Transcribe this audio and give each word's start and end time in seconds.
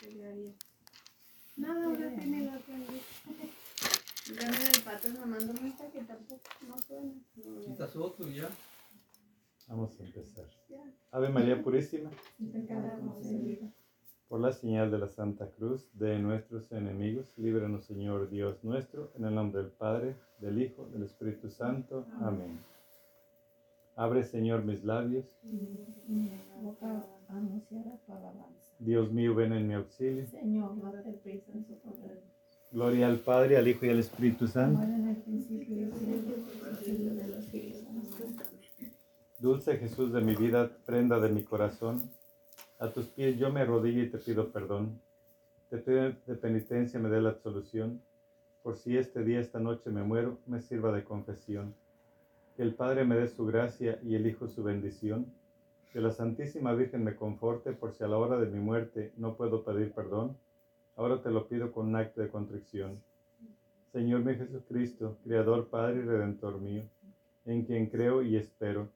Quería 0.00 0.34
Nada, 1.56 1.84
ahora 1.84 2.14
tiene 2.16 2.46
la 2.46 2.58
que 2.58 2.72
Dame 4.34 4.56
el 4.74 4.82
pato 4.82 5.08
un 5.08 5.62
mensaje 5.62 5.90
que 5.92 6.04
tampoco 6.04 6.40
no 6.66 6.78
suena. 6.78 7.12
Quitas 7.64 7.96
otro 7.96 8.28
ya. 8.28 8.48
Vamos 9.68 10.00
a 10.00 10.04
empezar. 10.04 10.46
ya. 10.68 10.82
Ave 11.10 11.28
María 11.28 11.62
Purísima, 11.62 12.10
por 14.28 14.40
la 14.40 14.52
señal 14.52 14.90
de 14.90 14.98
la 14.98 15.08
Santa 15.08 15.50
Cruz 15.50 15.90
de 15.92 16.18
nuestros 16.18 16.70
enemigos, 16.72 17.32
líbranos 17.36 17.84
Señor 17.84 18.30
Dios 18.30 18.62
nuestro, 18.64 19.12
en 19.16 19.24
el 19.24 19.34
nombre 19.34 19.62
del 19.62 19.72
Padre, 19.72 20.16
del 20.38 20.62
Hijo, 20.62 20.86
del 20.86 21.02
Espíritu 21.02 21.50
Santo. 21.50 22.06
Amén. 22.20 22.58
Abre 23.96 24.24
Señor 24.24 24.64
mis 24.64 24.84
labios, 24.84 25.26
Mi 25.42 26.32
boca 26.62 27.04
anunciará 27.28 27.96
tu 28.06 28.12
alabanza. 28.12 28.59
Dios 28.80 29.12
mío, 29.12 29.34
ven 29.34 29.52
en 29.52 29.68
mi 29.68 29.74
auxilio. 29.74 30.26
Señor, 30.26 30.80
date 30.82 31.12
prisa 31.22 31.52
en 31.52 31.66
socorrer. 31.66 32.22
Gloria 32.72 33.08
al 33.08 33.18
Padre, 33.18 33.58
al 33.58 33.68
Hijo 33.68 33.84
y 33.84 33.90
al 33.90 33.98
Espíritu 33.98 34.46
Santo. 34.46 34.78
Muere 34.78 34.94
en 34.94 35.08
el 35.08 35.16
principio 35.16 35.76
y 35.76 35.80
de 35.80 37.26
los 37.28 37.44
siglos. 37.44 37.84
Dulce 39.38 39.76
Jesús 39.76 40.12
de 40.12 40.20
mi 40.20 40.34
vida, 40.34 40.70
prenda 40.86 41.18
de 41.18 41.28
mi 41.28 41.42
corazón, 41.42 42.10
a 42.78 42.88
tus 42.88 43.06
pies 43.06 43.38
yo 43.38 43.52
me 43.52 43.60
arrodillo 43.60 44.02
y 44.02 44.10
te 44.10 44.18
pido 44.18 44.50
perdón. 44.50 45.00
Te 45.68 45.78
pido 45.78 46.12
de 46.26 46.34
penitencia 46.34 46.98
me 46.98 47.10
dé 47.10 47.20
la 47.20 47.30
absolución, 47.30 48.00
por 48.62 48.76
si 48.76 48.96
este 48.96 49.22
día, 49.24 49.40
esta 49.40 49.58
noche 49.58 49.90
me 49.90 50.02
muero, 50.02 50.38
me 50.46 50.60
sirva 50.60 50.92
de 50.92 51.04
confesión. 51.04 51.74
Que 52.56 52.62
el 52.62 52.74
Padre 52.74 53.04
me 53.04 53.16
dé 53.16 53.28
su 53.28 53.44
gracia 53.46 53.98
y 54.02 54.14
el 54.14 54.26
Hijo 54.26 54.48
su 54.48 54.62
bendición. 54.62 55.26
Que 55.92 56.00
la 56.00 56.10
Santísima 56.10 56.72
Virgen 56.72 57.04
me 57.04 57.16
conforte 57.16 57.72
por 57.72 57.92
si 57.92 58.04
a 58.04 58.08
la 58.08 58.16
hora 58.16 58.38
de 58.38 58.46
mi 58.46 58.58
muerte 58.58 59.12
no 59.16 59.34
puedo 59.34 59.64
pedir 59.64 59.92
perdón. 59.92 60.36
Ahora 60.96 61.22
te 61.22 61.30
lo 61.30 61.48
pido 61.48 61.72
con 61.72 61.88
un 61.88 61.96
acto 61.96 62.20
de 62.20 62.28
contrición. 62.28 63.02
Señor 63.92 64.20
mi 64.20 64.34
Jesucristo, 64.36 65.16
Creador, 65.24 65.68
Padre 65.68 66.00
y 66.00 66.02
Redentor 66.02 66.60
mío, 66.60 66.84
en 67.44 67.64
quien 67.64 67.86
creo 67.86 68.22
y 68.22 68.36
espero 68.36 68.88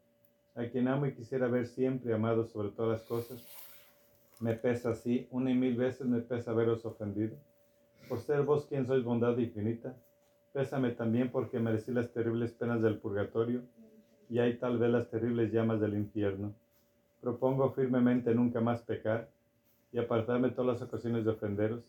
a 0.55 0.67
quien 0.67 0.89
amo 0.89 1.07
y 1.07 1.15
quisiera 1.15 1.49
ver 1.49 1.67
siempre 1.67 2.15
amado 2.15 2.45
sobre 2.47 2.69
todas 2.69 3.01
las 3.01 3.03
cosas. 3.03 3.45
Me 4.41 4.55
pesa 4.55 4.91
así, 4.91 5.27
una 5.31 5.51
y 5.51 5.55
mil 5.55 5.77
veces 5.77 6.07
me 6.07 6.21
pesa 6.21 6.53
haberos 6.53 6.85
ofendido. 6.85 7.37
Por 8.09 8.21
ser 8.21 8.43
vos 8.43 8.67
quien 8.67 8.87
sois 8.87 9.03
bondad 9.03 9.37
infinita, 9.39 9.97
pésame 10.53 10.91
también 10.91 11.31
porque 11.31 11.59
merecí 11.59 11.93
las 11.93 12.13
terribles 12.13 12.53
penas 12.53 12.83
del 12.83 12.99
purgatorio 12.99 13.63
y 14.29 14.39
hay 14.39 14.59
tal 14.59 14.79
vez 14.79 14.91
las 14.91 15.11
terribles 15.11 15.53
llamas 15.53 15.81
del 15.81 15.95
infierno. 15.95 16.55
Propongo 17.25 17.73
firmemente 17.73 18.35
nunca 18.35 18.61
más 18.61 18.83
pecar 18.83 19.31
y 19.93 19.99
apartarme 19.99 20.51
todas 20.51 20.79
las 20.79 20.89
ocasiones 20.89 21.25
de 21.25 21.31
ofenderos. 21.31 21.83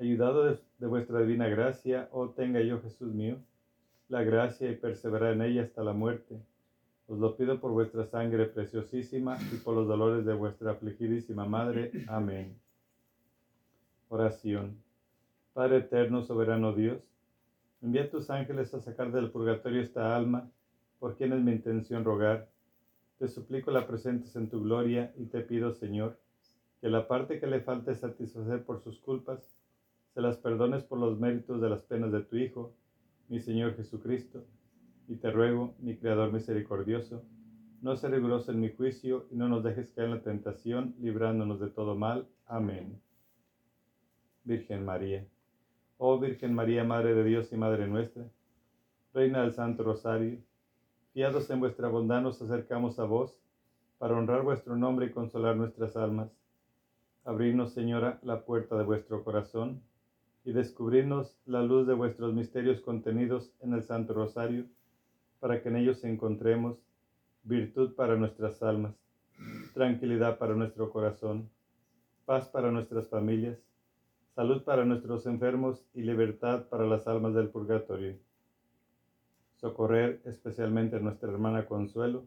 Ayudado 0.00 0.44
de, 0.44 0.86
vuestra 0.86 1.20
divina 1.20 1.48
gracia, 1.48 2.08
oh 2.10 2.30
tenga 2.30 2.60
yo, 2.60 2.82
Jesús 2.82 3.14
mío, 3.14 3.36
la 4.08 4.22
gracia 4.24 4.68
y 4.70 4.74
perseverar 4.74 5.34
en 5.34 5.42
ella 5.42 5.62
hasta 5.62 5.82
la 5.82 5.92
muerte 5.92 6.40
os 7.08 7.18
lo 7.18 7.36
pido 7.36 7.58
por 7.58 7.72
vuestra 7.72 8.04
sangre 8.04 8.44
preciosísima 8.46 9.38
y 9.50 9.56
por 9.56 9.74
los 9.74 9.88
dolores 9.88 10.26
de 10.26 10.34
vuestra 10.34 10.72
afligidísima 10.72 11.46
Madre. 11.46 11.90
Amén. 12.06 12.54
Oración. 14.10 14.76
Padre 15.54 15.78
eterno, 15.78 16.22
soberano 16.22 16.74
Dios, 16.74 17.00
envía 17.80 18.10
tus 18.10 18.28
ángeles 18.28 18.74
a 18.74 18.80
sacar 18.80 19.10
del 19.10 19.30
purgatorio 19.30 19.80
esta 19.80 20.14
alma, 20.14 20.50
por 20.98 21.16
quien 21.16 21.32
es 21.32 21.40
mi 21.40 21.52
intención 21.52 22.04
rogar. 22.04 22.48
Te 23.18 23.26
suplico 23.26 23.72
la 23.72 23.86
presentes 23.86 24.36
en 24.36 24.48
tu 24.48 24.62
gloria 24.62 25.12
y 25.16 25.24
te 25.24 25.40
pido, 25.40 25.72
Señor, 25.72 26.20
que 26.80 26.88
la 26.88 27.08
parte 27.08 27.40
que 27.40 27.48
le 27.48 27.60
falte 27.60 27.94
satisfacer 27.96 28.64
por 28.64 28.80
sus 28.80 29.00
culpas, 29.00 29.58
se 30.14 30.20
las 30.20 30.36
perdones 30.36 30.84
por 30.84 31.00
los 31.00 31.18
méritos 31.18 31.60
de 31.60 31.68
las 31.68 31.82
penas 31.82 32.12
de 32.12 32.20
tu 32.22 32.36
Hijo, 32.36 32.74
mi 33.28 33.40
Señor 33.40 33.74
Jesucristo 33.74 34.44
y 35.08 35.16
te 35.16 35.32
ruego, 35.32 35.74
mi 35.80 35.96
Creador 35.96 36.32
misericordioso, 36.32 37.24
no 37.82 37.96
se 37.96 38.08
riguroso 38.08 38.52
en 38.52 38.60
mi 38.60 38.70
juicio 38.70 39.26
y 39.30 39.36
no 39.36 39.48
nos 39.48 39.64
dejes 39.64 39.90
caer 39.90 40.08
en 40.08 40.14
la 40.14 40.22
tentación, 40.22 40.94
librándonos 41.00 41.58
de 41.58 41.68
todo 41.68 41.96
mal. 41.96 42.28
Amén. 42.46 43.00
Virgen 44.44 44.84
María, 44.84 45.26
oh 45.96 46.18
Virgen 46.18 46.54
María, 46.54 46.84
Madre 46.84 47.14
de 47.14 47.24
Dios 47.24 47.52
y 47.52 47.56
Madre 47.56 47.88
nuestra, 47.88 48.24
Reina 49.12 49.42
del 49.42 49.52
Santo 49.52 49.82
Rosario, 49.82 50.38
fiados 51.12 51.50
en 51.50 51.60
vuestra 51.60 51.88
bondad 51.88 52.22
nos 52.22 52.40
acercamos 52.42 52.98
a 52.98 53.04
vos, 53.04 53.36
para 53.98 54.16
honrar 54.16 54.42
vuestro 54.42 54.76
nombre 54.76 55.06
y 55.06 55.10
consolar 55.10 55.56
nuestras 55.56 55.96
almas. 55.96 56.30
Abrirnos, 57.24 57.72
Señora, 57.72 58.20
la 58.22 58.44
puerta 58.44 58.76
de 58.78 58.84
vuestro 58.84 59.24
corazón 59.24 59.82
y 60.44 60.52
descubrirnos 60.52 61.36
la 61.46 61.62
luz 61.62 61.86
de 61.86 61.94
vuestros 61.94 62.32
misterios 62.32 62.80
contenidos 62.80 63.52
en 63.60 63.74
el 63.74 63.82
Santo 63.82 64.14
Rosario 64.14 64.66
para 65.40 65.62
que 65.62 65.68
en 65.68 65.76
ellos 65.76 66.04
encontremos 66.04 66.78
virtud 67.42 67.94
para 67.94 68.16
nuestras 68.16 68.62
almas, 68.62 68.94
tranquilidad 69.74 70.38
para 70.38 70.54
nuestro 70.54 70.90
corazón, 70.90 71.50
paz 72.24 72.48
para 72.48 72.70
nuestras 72.70 73.08
familias, 73.08 73.58
salud 74.34 74.62
para 74.62 74.84
nuestros 74.84 75.26
enfermos 75.26 75.84
y 75.94 76.02
libertad 76.02 76.68
para 76.68 76.86
las 76.86 77.06
almas 77.06 77.34
del 77.34 77.48
purgatorio. 77.48 78.16
Socorrer 79.60 80.20
especialmente 80.24 80.96
a 80.96 81.00
nuestra 81.00 81.30
hermana 81.30 81.66
Consuelo 81.66 82.24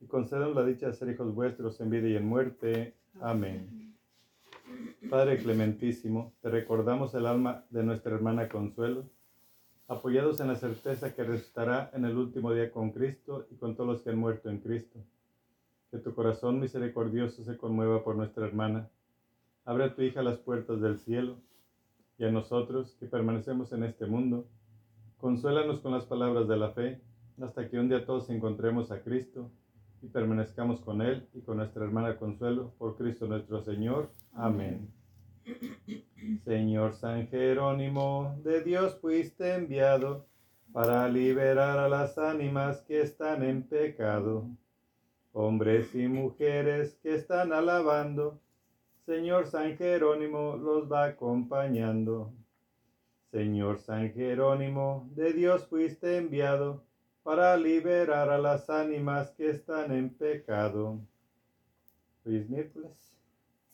y 0.00 0.06
concedernos 0.06 0.54
la 0.54 0.64
dicha 0.64 0.86
de 0.86 0.94
ser 0.94 1.10
hijos 1.10 1.34
vuestros 1.34 1.80
en 1.80 1.90
vida 1.90 2.08
y 2.08 2.16
en 2.16 2.26
muerte. 2.26 2.94
Amén. 3.20 3.96
Padre 5.10 5.38
clementísimo, 5.38 6.32
te 6.40 6.50
recordamos 6.50 7.14
el 7.14 7.26
alma 7.26 7.64
de 7.70 7.82
nuestra 7.82 8.14
hermana 8.14 8.48
Consuelo 8.48 9.04
apoyados 9.90 10.38
en 10.38 10.46
la 10.46 10.54
certeza 10.54 11.12
que 11.16 11.24
resucitará 11.24 11.90
en 11.92 12.04
el 12.04 12.16
último 12.16 12.52
día 12.52 12.70
con 12.70 12.92
Cristo 12.92 13.48
y 13.50 13.56
con 13.56 13.74
todos 13.74 13.90
los 13.90 14.02
que 14.02 14.10
han 14.10 14.18
muerto 14.18 14.48
en 14.48 14.60
Cristo. 14.60 15.00
Que 15.90 15.98
tu 15.98 16.14
corazón 16.14 16.60
misericordioso 16.60 17.42
se 17.42 17.56
conmueva 17.56 18.04
por 18.04 18.14
nuestra 18.14 18.46
hermana. 18.46 18.88
Abre 19.64 19.84
a 19.84 19.94
tu 19.94 20.02
hija 20.02 20.22
las 20.22 20.38
puertas 20.38 20.80
del 20.80 21.00
cielo 21.00 21.38
y 22.18 22.24
a 22.24 22.30
nosotros 22.30 22.94
que 23.00 23.06
permanecemos 23.06 23.72
en 23.72 23.82
este 23.82 24.06
mundo. 24.06 24.46
Consuélanos 25.20 25.80
con 25.80 25.92
las 25.92 26.06
palabras 26.06 26.48
de 26.48 26.56
la 26.56 26.70
fe 26.70 26.98
hasta 27.42 27.68
que 27.68 27.78
un 27.78 27.90
día 27.90 28.06
todos 28.06 28.30
encontremos 28.30 28.90
a 28.90 29.02
Cristo 29.02 29.50
y 30.00 30.06
permanezcamos 30.06 30.80
con 30.80 31.02
Él 31.02 31.28
y 31.34 31.42
con 31.42 31.58
nuestra 31.58 31.84
hermana 31.84 32.16
Consuelo 32.16 32.72
por 32.78 32.96
Cristo 32.96 33.26
nuestro 33.26 33.60
Señor. 33.62 34.08
Amén. 34.32 34.88
Señor 36.44 36.94
San 36.94 37.28
Jerónimo, 37.28 38.34
de 38.42 38.62
Dios 38.62 38.96
fuiste 38.98 39.54
enviado 39.54 40.26
para 40.72 41.06
liberar 41.08 41.78
a 41.78 41.88
las 41.90 42.16
ánimas 42.16 42.80
que 42.82 43.02
están 43.02 43.42
en 43.42 43.62
pecado, 43.62 44.46
hombres 45.32 45.94
y 45.94 46.08
mujeres 46.08 46.98
que 47.02 47.14
están 47.14 47.52
alabando. 47.52 48.40
Señor 49.04 49.48
San 49.48 49.76
Jerónimo 49.76 50.56
los 50.56 50.90
va 50.90 51.04
acompañando. 51.04 52.32
Señor 53.30 53.78
San 53.78 54.12
Jerónimo, 54.12 55.08
de 55.14 55.32
Dios 55.32 55.66
fuiste 55.66 56.16
enviado 56.16 56.82
para 57.22 57.56
liberar 57.56 58.28
a 58.30 58.38
las 58.38 58.68
ánimas 58.68 59.30
que 59.30 59.50
están 59.50 59.92
en 59.92 60.10
pecado. 60.10 60.98
Es 62.24 62.48
miércoles. 62.48 62.92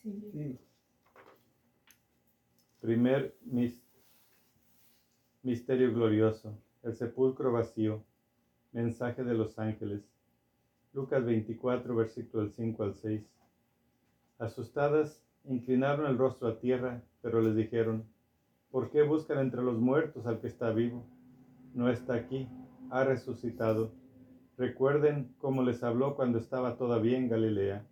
Sí. 0.03 0.31
Sí. 0.33 0.59
Primer 2.81 3.35
mis- 3.45 3.83
misterio 5.43 5.93
glorioso, 5.93 6.53
el 6.83 6.95
sepulcro 6.95 7.51
vacío, 7.51 8.05
mensaje 8.73 9.25
de 9.25 9.35
los 9.35 9.59
ángeles. 9.59 10.03
Lucas 10.93 11.25
24, 11.25 11.95
versículo 11.97 12.43
del 12.43 12.53
5 12.53 12.85
al 12.85 12.95
6. 12.95 13.23
Asustadas, 14.39 15.23
inclinaron 15.45 16.07
el 16.07 16.19
rostro 16.19 16.49
a 16.49 16.59
tierra, 16.59 17.03
pero 17.23 17.41
les 17.41 17.57
dijeron, 17.57 18.05
¿por 18.77 18.91
qué 18.91 19.01
buscan 19.01 19.39
entre 19.39 19.63
los 19.63 19.79
muertos 19.79 20.27
al 20.27 20.39
que 20.39 20.49
está 20.49 20.71
vivo? 20.71 21.03
No 21.73 21.89
está 21.89 22.13
aquí, 22.13 22.47
ha 22.91 23.05
resucitado. 23.05 23.91
Recuerden 24.59 25.33
cómo 25.39 25.63
les 25.63 25.83
habló 25.83 26.15
cuando 26.15 26.37
estaba 26.37 26.77
todavía 26.77 27.17
en 27.17 27.31
Galilea. 27.31 27.87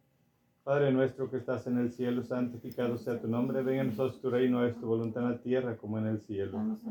Padre 0.63 0.93
nuestro 0.93 1.31
que 1.31 1.39
estás 1.39 1.67
en 1.69 1.79
el 1.79 1.91
cielo, 1.91 2.23
santificado 2.23 2.99
sea 2.99 3.19
tu 3.19 3.29
nombre, 3.29 3.63
venga 3.63 3.81
a 3.81 3.85
nosotros 3.85 4.21
tu 4.21 4.29
reino, 4.29 4.63
es 4.67 4.79
tu 4.79 4.87
voluntad 4.87 5.23
en 5.23 5.31
la 5.31 5.39
tierra 5.39 5.79
como 5.79 5.99
en 5.99 6.07
el 6.07 6.21
cielo. 6.21 6.53
Danos 6.53 6.85
a 6.85 6.91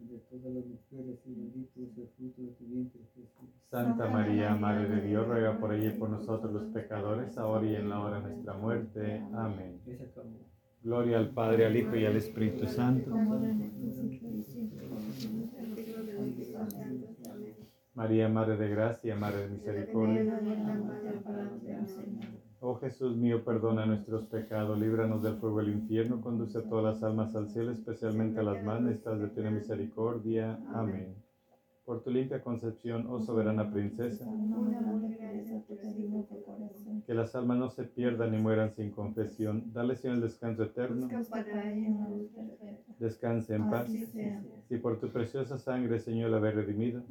entre 0.00 0.18
todas 0.30 0.54
las 0.54 0.64
mujeres 0.64 1.18
y 1.26 1.34
bendito 1.34 1.80
es 1.82 1.98
el 1.98 2.08
fruto 2.16 2.42
de 2.42 2.48
tu 2.52 2.64
vientre 2.64 3.00
Jesús. 3.14 3.48
Santa 3.70 4.08
María, 4.08 4.54
Madre 4.54 4.88
de 4.88 5.00
Dios, 5.02 5.26
ruega 5.26 5.58
por 5.58 5.74
ella 5.74 5.92
y 5.94 5.98
por 5.98 6.10
nosotros 6.10 6.52
los 6.52 6.64
pecadores, 6.72 7.36
ahora 7.36 7.66
y 7.66 7.74
en 7.74 7.88
la 7.88 8.00
hora 8.00 8.20
de 8.20 8.28
nuestra 8.28 8.54
muerte. 8.54 9.22
Amén. 9.34 9.80
Gloria 10.82 11.18
al 11.18 11.30
Padre, 11.30 11.66
al 11.66 11.76
Hijo 11.76 11.96
y 11.96 12.06
al 12.06 12.16
Espíritu 12.16 12.66
Santo. 12.66 13.10
De 13.10 13.22
de. 13.22 13.68
María, 17.94 18.28
Madre 18.28 18.56
de 18.56 18.68
Gracia, 18.68 19.16
Madre 19.16 19.40
de 19.40 19.48
Misericordia. 19.48 20.40
Oh 22.60 22.74
Jesús 22.74 23.16
mío, 23.16 23.44
perdona 23.44 23.86
nuestros 23.86 24.24
pecados, 24.24 24.76
líbranos 24.80 25.22
del 25.22 25.36
fuego 25.36 25.58
del 25.58 25.68
infierno, 25.68 26.20
conduce 26.20 26.58
a 26.58 26.62
todas 26.62 26.84
las 26.84 27.02
almas 27.04 27.36
al 27.36 27.48
cielo, 27.50 27.70
especialmente 27.70 28.40
a 28.40 28.42
las 28.42 28.64
más 28.64 28.80
necesitadas 28.80 29.20
de 29.20 29.28
tu 29.28 29.42
misericordia. 29.42 30.58
Amén. 30.74 31.14
Por 31.84 32.02
tu 32.02 32.10
limpia 32.10 32.42
concepción, 32.42 33.06
oh 33.08 33.20
soberana 33.20 33.70
princesa, 33.70 34.26
que 37.06 37.14
las 37.14 37.34
almas 37.36 37.58
no 37.58 37.70
se 37.70 37.84
pierdan 37.84 38.32
ni 38.32 38.38
mueran 38.38 38.74
sin 38.74 38.90
confesión. 38.90 39.72
Dale, 39.72 39.94
Señor, 39.94 40.16
el 40.16 40.22
descanso 40.22 40.64
eterno. 40.64 41.08
Descanse 42.98 43.54
en 43.54 43.70
paz. 43.70 43.88
Si 44.68 44.76
por 44.78 44.98
tu 44.98 45.08
preciosa 45.10 45.58
sangre, 45.58 46.00
Señor, 46.00 46.30
la 46.30 46.38
habéis 46.38 46.56
redimido 46.56 47.02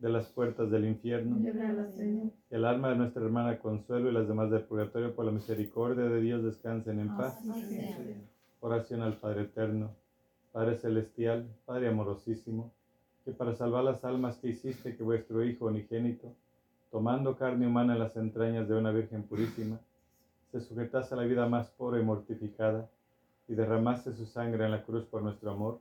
de 0.00 0.08
las 0.08 0.26
puertas 0.26 0.70
del 0.70 0.84
infierno, 0.86 1.36
que 1.42 2.56
el 2.56 2.64
alma 2.64 2.90
de 2.90 2.96
nuestra 2.96 3.22
hermana 3.22 3.58
Consuelo 3.58 4.10
y 4.10 4.12
las 4.12 4.28
demás 4.28 4.50
del 4.50 4.62
purgatorio, 4.62 5.14
por 5.14 5.24
la 5.24 5.32
misericordia 5.32 6.04
de 6.04 6.20
Dios, 6.20 6.42
descansen 6.42 7.00
en 7.00 7.16
paz. 7.16 7.40
Oración 8.60 9.02
al 9.02 9.16
Padre 9.18 9.42
Eterno, 9.42 9.90
Padre 10.52 10.76
Celestial, 10.76 11.46
Padre 11.64 11.88
amorosísimo, 11.88 12.72
que 13.24 13.32
para 13.32 13.54
salvar 13.54 13.84
las 13.84 14.04
almas 14.04 14.36
que 14.38 14.48
hiciste 14.48 14.96
que 14.96 15.02
vuestro 15.02 15.44
Hijo 15.44 15.66
unigénito, 15.66 16.32
tomando 16.90 17.36
carne 17.36 17.66
humana 17.66 17.94
en 17.94 17.98
las 17.98 18.16
entrañas 18.16 18.68
de 18.68 18.74
una 18.74 18.92
Virgen 18.92 19.22
purísima, 19.24 19.78
se 20.52 20.60
sujetase 20.60 21.14
a 21.14 21.18
la 21.18 21.24
vida 21.24 21.48
más 21.48 21.68
pobre 21.70 22.00
y 22.00 22.04
mortificada, 22.04 22.88
y 23.48 23.54
derramase 23.54 24.12
su 24.12 24.26
sangre 24.26 24.64
en 24.64 24.72
la 24.72 24.82
cruz 24.82 25.04
por 25.04 25.22
nuestro 25.22 25.50
amor, 25.50 25.80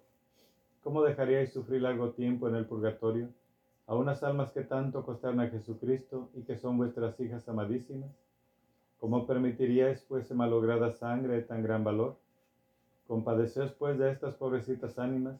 ¿cómo 0.83 1.01
dejaríais 1.01 1.51
sufrir 1.51 1.81
largo 1.81 2.11
tiempo 2.11 2.47
en 2.47 2.55
el 2.55 2.65
purgatorio 2.65 3.29
a 3.87 3.95
unas 3.95 4.23
almas 4.23 4.51
que 4.51 4.61
tanto 4.61 5.05
costaron 5.05 5.39
a 5.39 5.49
Jesucristo 5.49 6.29
y 6.33 6.43
que 6.43 6.57
son 6.57 6.77
vuestras 6.77 7.19
hijas 7.19 7.47
amadísimas? 7.47 8.11
¿Cómo 8.99 9.27
permitiríais 9.27 10.03
fuese 10.05 10.33
malograda 10.33 10.91
sangre 10.91 11.35
de 11.35 11.41
tan 11.43 11.61
gran 11.61 11.83
valor? 11.83 12.17
Compadeceos 13.07 13.71
pues 13.73 13.99
de 13.99 14.11
estas 14.11 14.35
pobrecitas 14.35 14.97
ánimas 14.97 15.39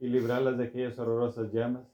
y 0.00 0.08
librarlas 0.08 0.56
de 0.58 0.64
aquellas 0.64 0.98
horrorosas 0.98 1.52
llamas, 1.52 1.86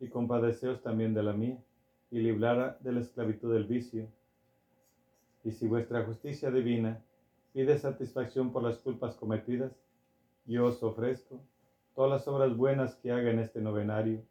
y 0.00 0.08
compadeceos 0.08 0.82
también 0.82 1.14
de 1.14 1.22
la 1.22 1.32
mía, 1.32 1.62
y 2.10 2.18
librarla 2.18 2.76
de 2.80 2.92
la 2.92 3.00
esclavitud 3.00 3.52
del 3.52 3.64
vicio. 3.64 4.08
Y 5.44 5.52
si 5.52 5.66
vuestra 5.66 6.04
justicia 6.04 6.50
divina 6.50 7.02
pide 7.52 7.78
satisfacción 7.78 8.52
por 8.52 8.62
las 8.62 8.78
culpas 8.78 9.14
cometidas, 9.14 9.72
yo 10.44 10.66
os 10.66 10.82
ofrezco 10.82 11.40
todas 11.94 12.10
las 12.10 12.28
obras 12.28 12.56
buenas 12.56 12.96
que 12.96 13.12
haga 13.12 13.30
en 13.30 13.38
este 13.38 13.60
novenario. 13.60 14.22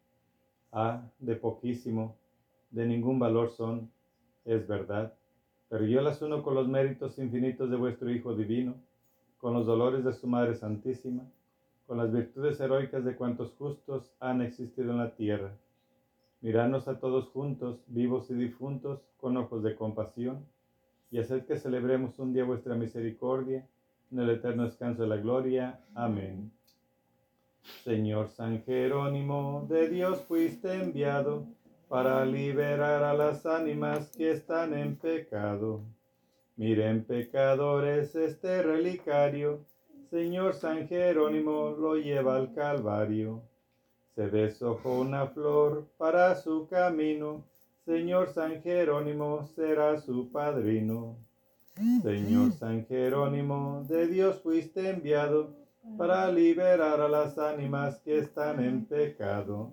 Ah, 0.71 1.03
de 1.19 1.35
poquísimo, 1.35 2.15
de 2.69 2.85
ningún 2.85 3.19
valor 3.19 3.49
son, 3.49 3.91
es 4.45 4.67
verdad, 4.67 5.13
pero 5.67 5.85
yo 5.85 6.01
las 6.01 6.21
uno 6.21 6.43
con 6.43 6.55
los 6.55 6.67
méritos 6.67 7.17
infinitos 7.19 7.69
de 7.69 7.75
vuestro 7.75 8.09
Hijo 8.09 8.33
Divino, 8.35 8.75
con 9.37 9.53
los 9.53 9.65
dolores 9.65 10.05
de 10.05 10.13
su 10.13 10.27
Madre 10.27 10.55
Santísima, 10.55 11.23
con 11.87 11.97
las 11.97 12.11
virtudes 12.11 12.59
heroicas 12.61 13.03
de 13.03 13.15
cuantos 13.15 13.51
justos 13.57 14.13
han 14.19 14.41
existido 14.41 14.91
en 14.91 14.99
la 14.99 15.13
tierra. 15.15 15.51
Miradnos 16.39 16.87
a 16.87 16.99
todos 16.99 17.27
juntos, 17.29 17.83
vivos 17.87 18.29
y 18.31 18.35
difuntos, 18.35 19.01
con 19.17 19.35
ojos 19.35 19.63
de 19.63 19.75
compasión, 19.75 20.45
y 21.11 21.19
haced 21.19 21.45
que 21.45 21.57
celebremos 21.57 22.17
un 22.17 22.33
día 22.33 22.45
vuestra 22.45 22.75
misericordia 22.75 23.67
en 24.11 24.19
el 24.19 24.29
eterno 24.29 24.63
descanso 24.63 25.01
de 25.01 25.09
la 25.09 25.17
gloria. 25.17 25.81
Amén. 25.93 26.51
Señor 27.83 28.29
San 28.29 28.63
Jerónimo, 28.63 29.65
de 29.69 29.89
Dios 29.89 30.21
fuiste 30.27 30.73
enviado 30.73 31.45
para 31.87 32.25
liberar 32.25 33.03
a 33.03 33.13
las 33.13 33.45
ánimas 33.45 34.09
que 34.15 34.31
están 34.31 34.73
en 34.73 34.95
pecado. 34.95 35.81
Miren 36.55 37.03
pecadores 37.05 38.15
este 38.15 38.61
relicario, 38.61 39.65
Señor 40.09 40.53
San 40.53 40.87
Jerónimo 40.87 41.71
lo 41.71 41.95
lleva 41.95 42.35
al 42.35 42.53
Calvario. 42.53 43.41
Se 44.15 44.29
deshojó 44.29 44.99
una 44.99 45.27
flor 45.27 45.87
para 45.97 46.35
su 46.35 46.67
camino, 46.67 47.43
Señor 47.85 48.29
San 48.29 48.61
Jerónimo 48.61 49.47
será 49.55 49.99
su 49.99 50.31
padrino. 50.31 51.17
Señor 52.03 52.51
San 52.51 52.85
Jerónimo, 52.85 53.85
de 53.87 54.07
Dios 54.07 54.41
fuiste 54.41 54.89
enviado 54.89 55.60
para 55.97 56.31
liberar 56.31 57.01
a 57.01 57.07
las 57.07 57.37
ánimas 57.37 57.99
que 57.99 58.19
están 58.19 58.63
en 58.63 58.85
pecado. 58.85 59.71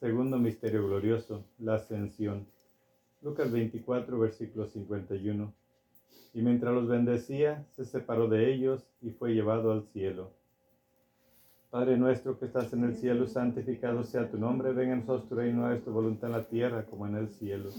Segundo 0.00 0.38
misterio 0.38 0.86
glorioso, 0.86 1.44
la 1.58 1.74
ascensión. 1.74 2.46
Lucas 3.22 3.50
24, 3.50 4.18
versículo 4.18 4.66
51. 4.66 5.52
Y 6.34 6.42
mientras 6.42 6.72
los 6.74 6.86
bendecía, 6.86 7.64
se 7.72 7.84
separó 7.84 8.28
de 8.28 8.52
ellos 8.52 8.86
y 9.00 9.10
fue 9.10 9.34
llevado 9.34 9.72
al 9.72 9.84
cielo. 9.84 10.30
Padre 11.70 11.98
nuestro 11.98 12.38
que 12.38 12.46
estás 12.46 12.72
en 12.72 12.84
el 12.84 12.96
cielo, 12.96 13.26
santificado 13.26 14.02
sea 14.02 14.30
tu 14.30 14.38
nombre, 14.38 14.72
venga 14.72 14.94
a 14.94 14.96
nosotros 14.96 15.28
tu 15.28 15.34
reino, 15.34 15.66
hagas 15.66 15.82
tu 15.84 15.90
voluntad 15.90 16.30
en 16.30 16.36
la 16.36 16.44
tierra 16.44 16.86
como 16.86 17.06
en 17.06 17.16
el 17.16 17.28
cielo. 17.28 17.70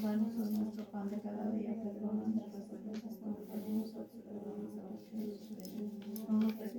Danos 6.28 6.62
a. 6.62 6.79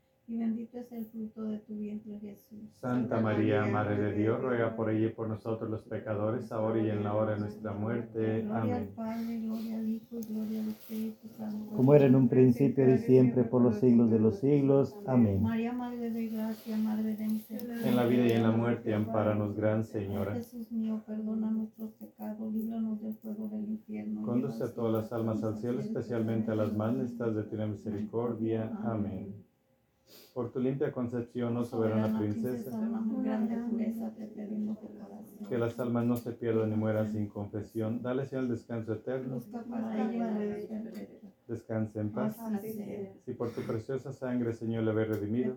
y 0.31 0.37
bendito 0.37 0.77
es 0.77 0.89
el 0.93 1.05
fruto 1.07 1.43
de 1.43 1.57
tu 1.59 1.75
vientre 1.75 2.17
Jesús. 2.19 2.71
Santa 2.79 3.19
María, 3.19 3.65
Madre 3.65 4.01
de 4.01 4.13
Dios, 4.13 4.41
ruega 4.41 4.77
por 4.77 4.89
ella 4.89 5.07
y 5.07 5.09
por 5.09 5.27
nosotros 5.27 5.69
los 5.69 5.83
pecadores, 5.83 6.49
ahora 6.53 6.81
y 6.81 6.89
en 6.89 7.03
la 7.03 7.13
hora 7.13 7.33
de 7.33 7.41
nuestra 7.41 7.73
muerte. 7.73 8.43
Gloria 8.43 8.55
al 8.55 8.61
Amén. 8.71 8.89
Padre, 8.95 9.41
gloria 9.41 9.75
al 9.77 9.89
Hijo 9.89 10.19
y 10.19 10.21
gloria 10.21 10.61
al 10.61 10.69
Espíritu 10.69 11.27
Santo. 11.37 11.75
como 11.75 11.93
era 11.95 12.05
en 12.05 12.15
un 12.15 12.29
principio 12.29 12.89
y 12.93 12.97
siempre 12.99 13.43
por 13.43 13.61
los 13.61 13.75
siglos 13.81 14.09
de 14.09 14.19
los 14.19 14.39
siglos. 14.39 14.95
Amén. 15.05 15.43
María, 15.43 15.73
Madre 15.73 16.11
de 16.11 16.27
Gracia, 16.29 16.77
Madre 16.77 17.15
de 17.15 17.27
Misericordia. 17.27 17.89
En 17.89 17.95
la 17.97 18.05
vida 18.05 18.27
y 18.27 18.31
en 18.31 18.43
la 18.43 18.51
muerte, 18.51 18.93
ampáranos, 18.93 19.53
Gran 19.53 19.83
Señora. 19.83 20.35
Jesús 20.35 20.71
mío, 20.71 21.03
perdona 21.05 21.51
nuestros 21.51 21.91
pecados, 21.91 22.53
líbranos 22.53 23.01
del 23.01 23.15
fuego 23.15 23.49
del 23.49 23.69
infierno. 23.69 24.21
Conduce 24.21 24.63
a 24.63 24.73
todas 24.73 24.93
las 24.93 25.11
almas 25.11 25.43
al 25.43 25.57
cielo, 25.57 25.81
especialmente 25.81 26.51
a 26.51 26.55
las 26.55 26.73
más 26.73 26.93
necesitadas 26.93 27.35
de 27.35 27.43
tu 27.43 27.57
misericordia. 27.57 28.71
Amén. 28.85 29.50
Por 30.33 30.51
tu 30.51 30.59
limpia 30.59 30.91
concepción, 30.91 31.57
oh 31.57 31.63
soberana 31.65 32.17
princesa, 32.17 32.71
que 35.49 35.57
las 35.57 35.79
almas 35.79 36.05
no 36.05 36.15
se 36.15 36.31
pierdan 36.31 36.69
ni 36.69 36.75
mueran 36.75 37.11
sin 37.11 37.27
confesión. 37.27 38.01
Dale, 38.01 38.25
Señor, 38.25 38.45
el 38.45 38.51
descanso 38.51 38.93
eterno. 38.93 39.41
Descanse 41.47 41.99
en 41.99 42.11
paz. 42.11 42.37
Si 43.25 43.33
por 43.33 43.51
tu 43.51 43.61
preciosa 43.61 44.13
sangre, 44.13 44.53
Señor, 44.53 44.83
le 44.83 44.91
habéis 44.91 45.09
redimido 45.09 45.53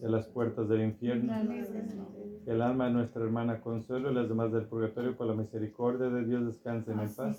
de 0.00 0.08
las 0.08 0.28
puertas 0.28 0.68
del 0.68 0.82
infierno, 0.82 1.34
que 2.44 2.50
el 2.50 2.62
alma 2.62 2.86
de 2.86 2.92
nuestra 2.94 3.22
hermana 3.22 3.60
Consuelo 3.60 4.10
y 4.10 4.14
las 4.14 4.28
demás 4.28 4.50
del 4.52 4.64
purgatorio, 4.64 5.14
por 5.16 5.26
la 5.26 5.34
misericordia 5.34 6.08
de 6.08 6.24
Dios, 6.24 6.46
descansen 6.46 6.98
en 7.00 7.14
paz. 7.14 7.38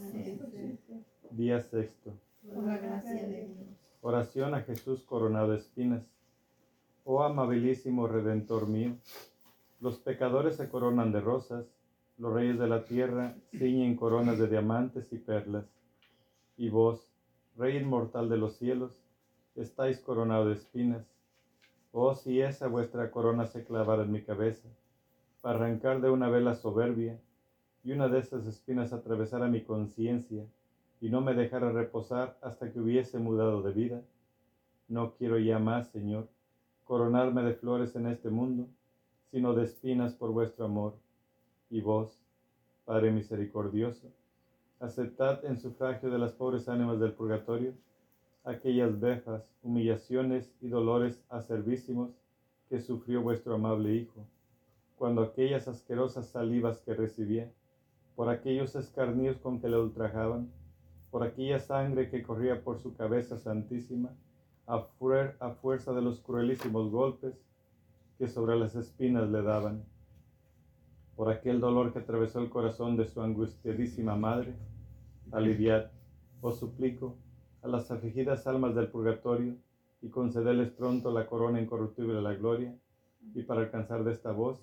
Día 1.31 1.59
sexto. 1.59 2.13
Por 2.53 2.65
la 2.65 2.77
gracia 2.77 3.13
de 3.13 3.27
Dios. 3.27 3.61
Oración 4.03 4.55
a 4.55 4.62
Jesús 4.62 5.03
coronado 5.03 5.51
de 5.51 5.60
espinas. 5.60 6.01
Oh 7.03 7.22
amabilísimo 7.22 8.08
Redentor 8.08 8.67
mío, 8.67 8.96
los 9.79 10.00
pecadores 10.00 10.55
se 10.55 10.70
coronan 10.70 11.12
de 11.12 11.22
rosas, 11.22 11.67
los 12.17 12.34
reyes 12.34 12.58
de 12.58 12.67
la 12.67 12.84
tierra 12.84 13.36
ciñen 13.51 13.96
coronas 13.96 14.39
de 14.39 14.48
diamantes 14.48 15.13
y 15.13 15.20
perlas. 15.20 15.65
Y 16.58 16.70
vos, 16.70 17.12
Rey 17.55 17.77
inmortal 17.77 18.27
de 18.27 18.38
los 18.38 18.55
cielos, 18.55 18.91
estáis 19.55 20.00
coronado 20.00 20.50
de 20.50 20.55
espinas. 20.55 21.05
Oh, 21.91 22.15
si 22.15 22.41
esa 22.41 22.67
vuestra 22.67 23.12
corona 23.12 23.46
se 23.46 23.63
clavara 23.63 24.01
en 24.01 24.12
mi 24.13 24.24
cabeza, 24.24 24.67
para 25.41 25.60
arrancar 25.60 26.01
de 26.01 26.10
una 26.10 26.27
vez 26.27 26.41
la 26.41 26.55
soberbia, 26.55 27.20
y 27.84 27.91
una 27.91 28.08
de 28.08 28.17
esas 28.17 28.48
espinas 28.48 28.93
atravesara 28.93 29.48
mi 29.48 29.63
conciencia, 29.63 30.43
y 31.01 31.10
no 31.10 31.20
me 31.20 31.34
dejara 31.34 31.72
reposar 31.72 32.38
hasta 32.41 32.72
que 32.72 32.79
hubiese 32.79 33.20
mudado 33.20 33.62
de 33.62 33.74
vida. 33.74 34.01
No 34.88 35.15
quiero 35.15 35.38
ya 35.39 35.60
más, 35.60 35.89
Señor, 35.89 36.29
coronarme 36.86 37.43
de 37.43 37.55
flores 37.55 37.96
en 37.96 38.08
este 38.08 38.29
mundo, 38.29 38.67
sino 39.31 39.53
de 39.53 39.65
espinas 39.65 40.13
por 40.13 40.31
vuestro 40.31 40.65
amor. 40.65 40.93
Y 41.70 41.81
vos, 41.81 42.17
Padre 42.86 43.12
misericordioso, 43.12 44.08
aceptad 44.79 45.43
en 45.43 45.58
sufragio 45.58 46.10
de 46.10 46.20
las 46.20 46.31
pobres 46.34 46.70
ánimas 46.70 47.00
del 47.00 47.13
purgatorio 47.13 47.74
aquellas 48.43 49.00
befas, 49.00 49.43
humillaciones 49.62 50.51
y 50.62 50.67
dolores 50.67 51.24
acervísimos 51.29 52.10
que 52.70 52.79
sufrió 52.79 53.22
vuestro 53.22 53.55
amable 53.55 53.93
Hijo, 53.93 54.25
cuando 54.98 55.22
aquellas 55.22 55.67
asquerosas 55.67 56.27
salivas 56.27 56.79
que 56.81 56.93
recibía, 56.93 57.51
por 58.15 58.29
aquellos 58.29 58.75
escarnios 58.75 59.38
con 59.38 59.60
que 59.60 59.70
le 59.70 59.77
ultrajaban, 59.77 60.51
por 61.12 61.24
aquella 61.24 61.60
sangre 61.60 62.10
que 62.10 62.24
corría 62.24 62.63
por 62.63 62.80
su 62.80 62.96
cabeza 62.96 63.38
santísima, 63.38 64.10
a, 64.65 64.88
fuer- 64.98 65.36
a 65.39 65.51
fuerza 65.51 65.91
de 65.94 66.01
los 66.01 66.22
cruelísimos 66.22 66.89
golpes 66.89 67.36
que 68.18 68.27
sobre 68.27 68.56
las 68.58 68.75
espinas 68.75 69.30
le 69.30 69.41
daban. 69.41 69.84
por 71.15 71.30
aquel 71.30 71.60
dolor 71.60 71.91
que 71.94 72.00
atravesó 72.00 72.39
el 72.39 72.50
corazón 72.50 72.96
de 72.98 73.06
su 73.06 73.22
angustiadísima 73.22 74.15
madre, 74.15 74.56
aliviad, 75.32 75.91
os 76.41 76.58
suplico, 76.58 77.15
a 77.62 77.68
las 77.68 77.91
afligidas 77.91 78.48
almas 78.48 78.74
del 78.74 78.88
purgatorio, 78.88 79.53
y 80.01 80.10
concederles 80.10 80.72
pronto 80.72 81.12
la 81.12 81.27
corona 81.27 81.62
incorruptible 81.62 82.13
de 82.15 82.22
la 82.24 82.34
gloria, 82.34 82.75
y 83.36 83.44
para 83.44 83.62
alcanzar 83.62 84.03
de 84.03 84.13
esta 84.13 84.32
voz, 84.32 84.58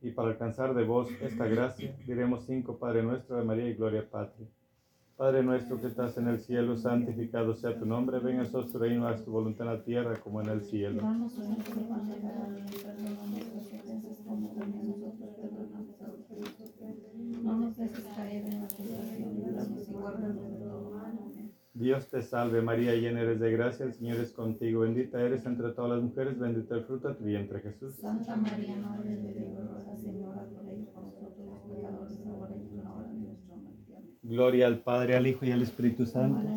y 0.00 0.12
para 0.12 0.28
alcanzar 0.28 0.72
de 0.74 0.84
vos 0.84 1.10
esta 1.20 1.46
gracia, 1.46 1.94
diremos 2.06 2.46
cinco 2.46 2.78
Padre 2.78 3.02
nuestro 3.02 3.36
de 3.36 3.44
María 3.44 3.68
y 3.68 3.74
Gloria 3.74 4.08
Patria. 4.08 4.46
Padre 5.22 5.44
nuestro 5.44 5.80
que 5.80 5.86
estás 5.86 6.18
en 6.18 6.26
el 6.26 6.40
cielo, 6.40 6.76
santificado 6.76 7.54
sea 7.54 7.78
tu 7.78 7.86
nombre, 7.86 8.18
venga 8.18 8.40
a 8.40 8.42
nosotros 8.42 8.72
tu 8.72 8.78
reino, 8.80 9.06
haz 9.06 9.24
tu 9.24 9.30
voluntad 9.30 9.68
en 9.68 9.72
la 9.72 9.84
tierra 9.84 10.16
como 10.16 10.42
en 10.42 10.48
el 10.48 10.62
cielo. 10.62 11.00
Dios 21.72 22.08
te 22.08 22.22
salve 22.22 22.60
María, 22.60 22.96
llena 22.96 23.20
eres 23.20 23.38
de 23.38 23.52
gracia, 23.52 23.86
el 23.86 23.92
Señor 23.92 24.16
es 24.16 24.32
contigo, 24.32 24.80
bendita 24.80 25.22
eres 25.22 25.46
entre 25.46 25.70
todas 25.70 25.92
las 25.92 26.02
mujeres, 26.02 26.36
bendito 26.36 26.74
el 26.74 26.82
fruto 26.82 27.10
de 27.10 27.14
tu 27.14 27.22
vientre 27.22 27.60
Jesús. 27.60 27.94
Santa 27.94 28.34
María, 28.34 28.74
Madre 28.74 29.14
de 29.18 29.34
Dios, 29.34 29.52
Señora 30.02 30.48
por 30.92 31.04
nosotros 31.04 31.46
los 31.46 31.60
pecadores, 31.60 32.26
ahora 32.26 32.56
y 32.56 32.76
en 32.76 32.82
la 32.82 32.92
hora 32.92 33.06
de 33.06 33.20
nuestra 33.20 33.54
muerte. 33.54 33.94
Amén. 33.96 34.11
Gloria 34.22 34.68
al 34.68 34.78
Padre, 34.78 35.16
al 35.16 35.26
Hijo 35.26 35.44
y 35.44 35.50
al 35.50 35.62
Espíritu 35.62 36.06
Santo. 36.06 36.48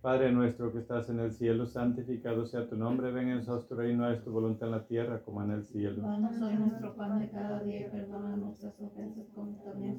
Padre 0.00 0.30
nuestro 0.32 0.70
que 0.70 0.80
estás 0.80 1.08
en 1.08 1.18
el 1.18 1.32
cielo, 1.32 1.66
santificado 1.66 2.46
sea 2.46 2.68
tu 2.68 2.76
nombre, 2.76 3.10
venga 3.10 3.36
a 3.36 3.60
tu 3.60 3.74
reino, 3.74 4.04
haz 4.04 4.22
tu 4.22 4.30
voluntad 4.30 4.68
en 4.68 4.72
la 4.72 4.86
tierra 4.86 5.22
como 5.24 5.42
en 5.42 5.50
el 5.50 5.64
cielo. 5.64 6.02
Danos 6.02 6.40
hoy 6.42 6.54
nuestro 6.56 6.94
pan 6.94 7.18
de 7.18 7.30
cada 7.30 7.60
día 7.60 7.86
y 7.86 7.90
perdona 7.90 8.36
nuestras 8.36 8.78
ofensas 8.80 9.26
como 9.34 9.56
también 9.62 9.98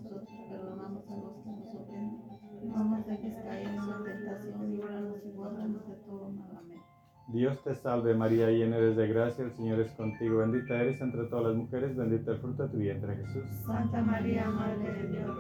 Dios 7.28 7.64
te 7.64 7.74
salve 7.76 8.14
María, 8.14 8.50
llena 8.50 8.78
eres 8.78 8.96
de 8.96 9.08
gracia, 9.08 9.46
el 9.46 9.52
Señor 9.52 9.80
es 9.80 9.92
contigo, 9.94 10.38
bendita 10.38 10.80
eres 10.80 11.02
entre 11.02 11.24
todas 11.26 11.48
las 11.48 11.56
mujeres, 11.56 11.96
bendito 11.96 12.32
el 12.32 12.38
fruto 12.38 12.64
de 12.64 12.70
tu 12.70 12.78
vientre 12.78 13.16
Jesús. 13.16 13.44
Santa 13.66 14.02
María, 14.02 14.48
Madre 14.50 14.94
de 14.94 15.08
Dios. 15.08 15.36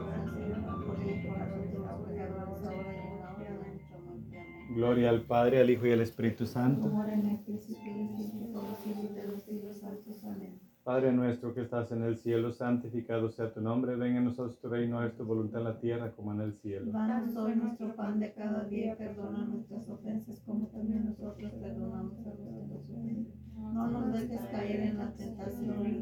Gloria 4.75 5.09
al 5.09 5.21
Padre, 5.21 5.61
al 5.61 5.69
Hijo 5.69 5.85
y 5.87 5.93
al 5.93 6.01
Espíritu 6.01 6.45
Santo. 6.45 6.81
Como 6.81 7.05
en 7.05 7.25
el 7.27 7.39
principio 7.39 7.93
y 7.95 8.07
siempre, 8.09 8.47
por 8.51 8.63
los 8.63 8.77
siglos 8.79 9.15
de 9.15 9.27
los 9.27 9.43
siglos 9.43 9.77
santos. 9.79 10.23
Amén. 10.25 10.64
Padre 10.85 11.11
nuestro 11.11 11.51
que 11.51 11.61
estás 11.61 11.91
en 11.91 12.03
el 12.03 12.15
cielo, 12.15 12.51
santificado 12.51 13.31
sea 13.31 13.51
tu 13.51 13.59
nombre, 13.59 13.95
venga 13.95 14.19
a 14.19 14.23
nosotros 14.23 14.59
tu 14.59 14.69
reino, 14.69 14.99
haz 14.99 15.15
tu 15.15 15.25
voluntad 15.25 15.61
en 15.61 15.63
la 15.63 15.79
tierra 15.79 16.11
como 16.11 16.31
en 16.31 16.41
el 16.41 16.53
cielo. 16.53 16.91
Danos 16.91 17.35
hoy 17.37 17.55
nuestro 17.55 17.95
pan 17.95 18.19
de 18.19 18.31
cada 18.35 18.65
día 18.65 18.95
perdona 18.95 19.45
nuestras 19.45 19.89
ofensas 19.89 20.39
como 20.41 20.67
también 20.67 21.05
nosotros 21.05 21.53
perdonamos 21.53 22.19
a 22.19 22.29
los 22.29 22.37
que 22.37 22.51
nos 22.51 22.71
ofenden. 22.71 23.33
No 23.73 23.87
nos 23.89 24.13
dejes 24.13 24.45
caer 24.45 24.79
en 24.81 24.97
la 24.99 25.11
tentación, 25.15 25.87
y 25.87 26.01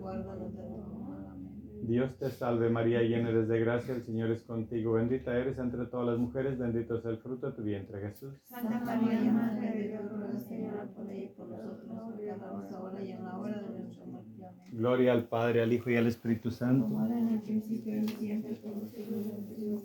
guárdanos 0.00 0.52
de 0.56 0.62
todo. 0.64 1.03
Dios 1.86 2.16
te 2.16 2.30
salve 2.30 2.70
María, 2.70 3.02
llena 3.02 3.28
eres 3.28 3.46
de 3.46 3.60
gracia, 3.60 3.94
el 3.94 4.02
Señor 4.02 4.30
es 4.30 4.42
contigo, 4.42 4.94
bendita 4.94 5.36
eres 5.36 5.58
entre 5.58 5.84
todas 5.86 6.06
las 6.06 6.18
mujeres, 6.18 6.58
bendito 6.58 6.96
es 6.96 7.04
el 7.04 7.18
fruto 7.18 7.48
de 7.48 7.52
tu 7.52 7.62
vientre 7.62 8.00
Jesús. 8.00 8.32
Santa 8.46 8.80
María, 8.80 9.30
Madre 9.30 9.70
de 9.70 9.88
Dios, 9.88 10.02
ruega 10.10 10.38
Señora 10.38 10.86
por 10.94 11.10
ella 11.10 11.24
y 11.24 11.34
por 11.34 11.48
nosotros 11.48 11.80
pecadores, 12.18 12.72
ahora 12.72 13.04
y 13.04 13.10
en 13.10 13.24
la 13.24 13.38
hora 13.38 13.62
de 13.62 13.78
nuestra 13.80 14.06
muerte. 14.06 14.24
Gloria 14.72 15.12
al 15.12 15.24
Padre, 15.24 15.62
al 15.62 15.72
Hijo 15.72 15.90
y 15.90 15.96
al 15.96 16.06
Espíritu 16.06 16.50
Santo. 16.50 16.84
Como 16.84 17.04
era 17.04 17.18
en 17.18 17.28
el 17.28 17.42
principio 17.42 18.02
y 18.02 18.08
siempre, 18.08 18.54
por 18.54 18.76
los 18.76 18.90
siglos 18.90 19.26
de 19.26 19.34
los 19.34 19.46
siglos. 19.46 19.82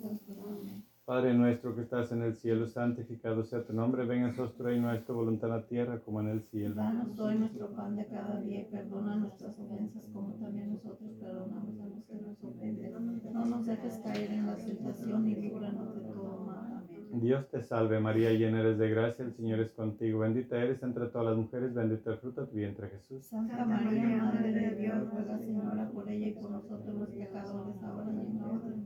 Amén. 0.48 0.79
Padre 1.10 1.34
nuestro 1.34 1.76
que 1.76 1.82
estás 1.82 2.12
en 2.12 2.22
el 2.22 2.36
cielo, 2.36 2.68
santificado 2.68 3.44
sea 3.44 3.66
tu 3.66 3.74
nombre, 3.74 4.06
venga 4.06 4.28
a 4.28 4.64
reino, 4.64 4.96
tu 5.00 5.16
voluntad 5.16 5.50
en 5.50 5.56
la 5.56 5.66
tierra 5.66 6.00
como 6.02 6.20
en 6.22 6.28
el 6.28 6.44
cielo. 6.44 6.76
Danos 6.76 7.20
hoy 7.20 7.36
nuestro 7.36 7.68
pan 7.72 7.96
de 7.96 8.06
cada 8.06 8.40
día 8.42 8.62
y 8.62 8.66
perdona 8.66 9.16
nuestras 9.16 9.58
ofensas 9.58 10.06
como 10.14 10.36
también 10.36 10.70
nosotros 10.70 11.10
perdonamos 11.20 11.80
a 11.82 11.88
los 11.88 12.06
que 12.06 12.14
nos 12.14 12.44
ofenden. 12.44 12.94
No 13.34 13.44
nos 13.44 13.66
dejes 13.66 13.98
caer 14.04 14.30
en 14.30 14.46
la 14.46 14.56
tentación 14.56 15.28
y 15.28 15.36
líbranos 15.36 15.96
de 15.96 16.02
todo 16.02 16.46
mal. 16.46 16.78
Amén. 16.78 17.22
Dios 17.22 17.50
te 17.50 17.64
salve 17.64 18.00
María, 18.00 18.32
llena 18.34 18.60
eres 18.60 18.78
de 18.78 18.92
gracia, 18.92 19.26
el 19.26 19.34
Señor 19.34 19.62
es 19.62 19.72
contigo, 19.72 20.20
bendita 20.20 20.62
eres 20.62 20.84
entre 20.84 21.08
todas 21.08 21.30
las 21.30 21.38
mujeres, 21.38 21.74
bendito 21.74 22.12
el 22.12 22.20
fruto 22.20 22.42
de 22.42 22.48
tu 22.48 22.56
vientre 22.56 22.88
Jesús. 22.88 23.26
Santa 23.26 23.66
María, 23.66 24.16
Madre 24.16 24.52
de 24.52 24.76
Dios, 24.76 25.10
ruega 25.12 25.40
Señora 25.40 25.90
por 25.90 26.08
ella 26.08 26.28
y 26.28 26.34
por 26.36 26.52
nosotros 26.52 26.96
los 26.96 27.10
pecadores, 27.10 27.82
ahora 27.82 28.14
y 28.14 28.28
en 28.28 28.38
la 28.38 28.46
hora 28.46 28.60
de 28.60 28.78
nuestra. 28.78 28.79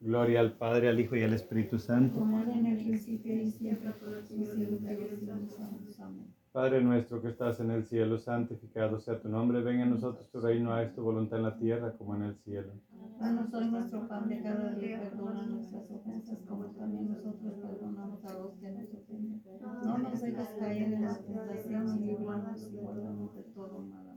Gloria 0.00 0.40
al 0.40 0.52
Padre, 0.52 0.88
al 0.88 0.98
Hijo 0.98 1.14
y 1.14 1.22
al 1.22 1.34
Espíritu 1.34 1.78
Santo. 1.78 2.18
Como 2.18 2.40
era 2.40 2.54
en 2.54 2.66
el 2.66 2.76
principio 2.76 3.34
y 3.34 3.50
siempre, 3.50 3.90
por 3.90 4.08
los 4.08 4.26
siglos 4.26 4.58
de 4.58 4.66
los 4.66 4.80
siglos 4.80 5.52
santos. 5.54 6.00
Amén. 6.00 6.34
Padre 6.52 6.82
nuestro 6.82 7.22
que 7.22 7.28
estás 7.28 7.60
en 7.60 7.70
el 7.70 7.84
cielo, 7.84 8.18
santificado 8.18 8.98
sea 8.98 9.20
tu 9.20 9.28
nombre, 9.28 9.60
venga 9.62 9.84
a 9.84 9.86
nosotros 9.86 10.28
tu 10.30 10.40
reino, 10.40 10.72
haz 10.72 10.92
tu 10.94 11.02
voluntad 11.02 11.38
en 11.38 11.44
la 11.44 11.56
tierra 11.56 11.92
como 11.96 12.16
en 12.16 12.22
el 12.22 12.34
cielo. 12.38 12.72
Danos 13.20 13.54
hoy 13.54 13.70
nuestro 13.70 14.08
pan 14.08 14.28
de 14.28 14.42
cada 14.42 14.74
día, 14.74 15.00
perdona 15.00 15.46
nuestras 15.46 15.90
ofensas 15.90 16.38
como 16.48 16.64
también 16.72 17.08
nosotros 17.12 17.52
perdonamos 17.60 18.24
a 18.24 18.32
los 18.32 18.54
que 18.54 18.70
nos 18.70 18.94
ofenden. 18.94 19.42
No 19.84 19.98
nos 19.98 20.20
dejes 20.20 20.48
caer 20.58 20.92
en 20.94 21.02
la 21.02 21.18
tentación 21.18 22.02
y 22.02 22.06
líbranos 22.06 22.72
de 22.72 23.42
todo 23.54 23.78
mal. 23.82 24.09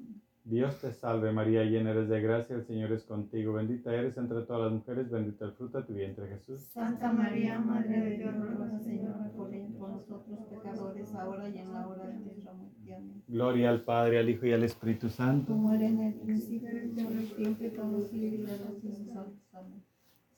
Dios 0.46 0.80
te 0.82 0.92
salve 0.92 1.32
María, 1.32 1.64
llena 1.64 1.92
eres 1.92 2.10
de 2.10 2.22
gracia, 2.22 2.58
el 2.58 2.66
Señor 2.66 2.92
es 2.92 3.04
contigo, 3.04 3.54
bendita 3.54 3.96
eres 3.96 4.18
entre 4.18 4.42
todas 4.42 4.64
las 4.64 4.72
mujeres, 4.74 5.10
bendito 5.10 5.46
el 5.46 5.54
fruto 5.54 5.78
de 5.78 5.84
tu 5.86 5.94
vientre 5.94 6.28
Jesús. 6.28 6.62
Santa 6.74 7.14
María, 7.14 7.60
Madre 7.60 8.02
de 8.02 8.18
Dios, 8.18 8.36
ruega 8.36 8.80
Señora 8.80 9.32
por 9.34 9.90
nosotros 9.90 10.40
pecadores, 10.50 11.14
ahora 11.16 11.48
y 11.50 11.58
en 11.58 11.72
la 11.72 11.88
hora 11.88 12.08
de 12.08 12.20
nuestra 12.20 12.54
muerte. 12.54 12.94
Amén. 12.94 13.24
Gloria 13.28 13.70
al 13.70 13.82
Padre, 13.82 14.20
al 14.20 14.30
Hijo 14.30 14.46
y 14.46 14.54
al 14.54 14.64
Espíritu 14.64 15.10
Santo. 15.10 15.54
Como 15.54 15.74
era 15.74 15.86
en 15.86 16.00
el 16.00 16.14
principio, 16.16 16.70
ahora 16.70 17.22
y 17.22 17.26
siempre, 17.28 17.70
por 17.70 17.86
los 17.86 18.10
siglos 18.10 18.50
de 18.50 18.66
los 18.66 18.78
siglos 18.80 19.08
santos. 19.14 19.40
Amén. 19.54 19.84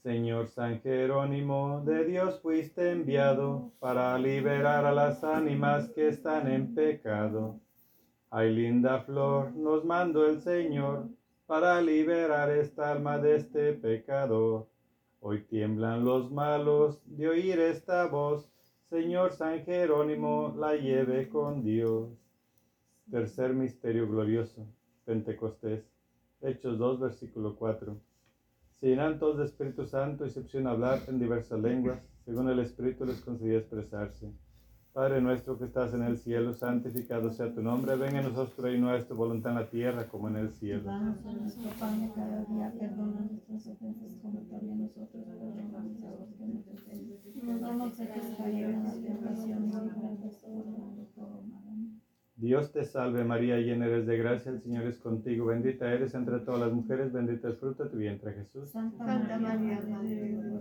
Señor 0.04 0.48
San 0.50 0.82
Jerónimo, 0.82 1.82
de 1.84 2.06
Dios 2.06 2.40
fuiste 2.42 2.92
enviado 2.92 3.72
para 3.80 4.16
liberar 4.20 4.86
a 4.86 4.92
las 4.92 5.24
ánimas 5.24 5.90
que 5.90 6.10
están 6.10 6.52
en 6.52 6.76
pecado. 6.76 7.60
Ay, 8.38 8.54
linda 8.54 9.00
flor, 9.00 9.56
nos 9.56 9.86
mandó 9.86 10.28
el 10.28 10.42
Señor 10.42 11.08
para 11.46 11.82
liberar 11.82 12.52
esta 12.52 12.92
alma 12.92 13.18
de 13.18 13.38
este 13.38 13.72
pecador. 13.72 14.68
Hoy 15.22 15.44
tiemblan 15.44 16.04
los 16.04 16.30
malos 16.34 17.02
de 17.06 17.30
oír 17.30 17.58
esta 17.62 18.08
voz. 18.08 18.52
Señor 18.90 19.32
San 19.32 19.64
Jerónimo, 19.64 20.54
la 20.60 20.76
lleve 20.76 21.30
con 21.30 21.64
Dios. 21.64 22.10
Tercer 23.10 23.54
misterio 23.54 24.06
glorioso, 24.06 24.68
Pentecostés. 25.06 25.86
Hechos 26.42 26.78
2, 26.78 27.00
versículo 27.00 27.56
4. 27.56 27.96
Se 28.82 28.88
llenan 28.88 29.18
todos 29.18 29.38
de 29.38 29.46
Espíritu 29.46 29.86
Santo 29.86 30.26
y 30.26 30.30
se 30.30 30.42
hablar 30.68 31.00
en 31.08 31.20
diversas 31.20 31.62
lenguas, 31.62 32.02
según 32.26 32.50
el 32.50 32.60
Espíritu 32.60 33.06
les 33.06 33.22
concedía 33.22 33.60
expresarse. 33.60 34.30
Padre 34.96 35.20
nuestro 35.20 35.58
que 35.58 35.66
estás 35.66 35.94
en 35.94 36.04
el 36.04 36.18
cielo, 36.18 36.54
santificado 36.54 37.30
sea 37.30 37.54
tu 37.54 37.62
nombre, 37.62 37.98
venga 37.98 38.20
a 38.20 38.22
nosotros 38.22 38.56
tu 38.56 38.62
reino, 38.62 38.90
haz 38.90 39.06
tu 39.06 39.14
voluntad 39.14 39.52
en 39.52 39.58
la 39.58 39.70
tierra 39.70 40.08
como 40.08 40.30
en 40.30 40.38
el 40.38 40.52
cielo. 40.52 40.84
Danos 40.84 41.18
hoy 41.26 41.36
nuestro 41.36 41.70
pan 41.72 42.00
de 42.00 42.14
cada 42.14 42.46
día, 42.46 42.74
perdona 42.80 43.28
nuestras 43.30 43.68
ofensas 43.68 44.14
como 44.22 44.40
también 44.44 44.84
nosotros 44.84 45.10
perdonamos 45.12 46.02
a 46.02 46.12
los 46.12 46.30
que 46.38 46.48
nos 46.48 46.68
ofenden. 46.70 47.62
No 47.62 47.74
nos 47.74 47.98
dejes 47.98 48.38
caer 48.38 48.70
en 48.70 48.84
la 48.86 48.94
tentación 48.94 49.66
y 49.66 49.68
líbranos 49.68 50.98
de 50.98 51.06
todo 51.14 51.44
mal. 51.44 51.64
Amén. 51.68 52.02
Dios 52.38 52.72
te 52.72 52.86
salve 52.86 53.26
María, 53.26 53.58
llena 53.58 53.88
eres 53.88 54.08
de 54.08 54.18
gracia, 54.18 54.54
el 54.54 54.62
Señor 54.62 54.86
es 54.86 54.98
contigo, 55.00 55.48
bendita 55.48 55.92
eres 55.92 56.16
entre 56.16 56.40
todas 56.40 56.62
las 56.62 56.72
mujeres, 56.72 57.12
bendito 57.12 57.50
el 57.50 57.58
fruto 57.58 57.84
de 57.84 57.90
tu 57.90 57.98
vientre 57.98 58.32
Jesús. 58.32 58.70
Santa 58.70 59.04
María, 59.04 59.82
Madre 59.90 60.16
de 60.16 60.30
Dios, 60.30 60.56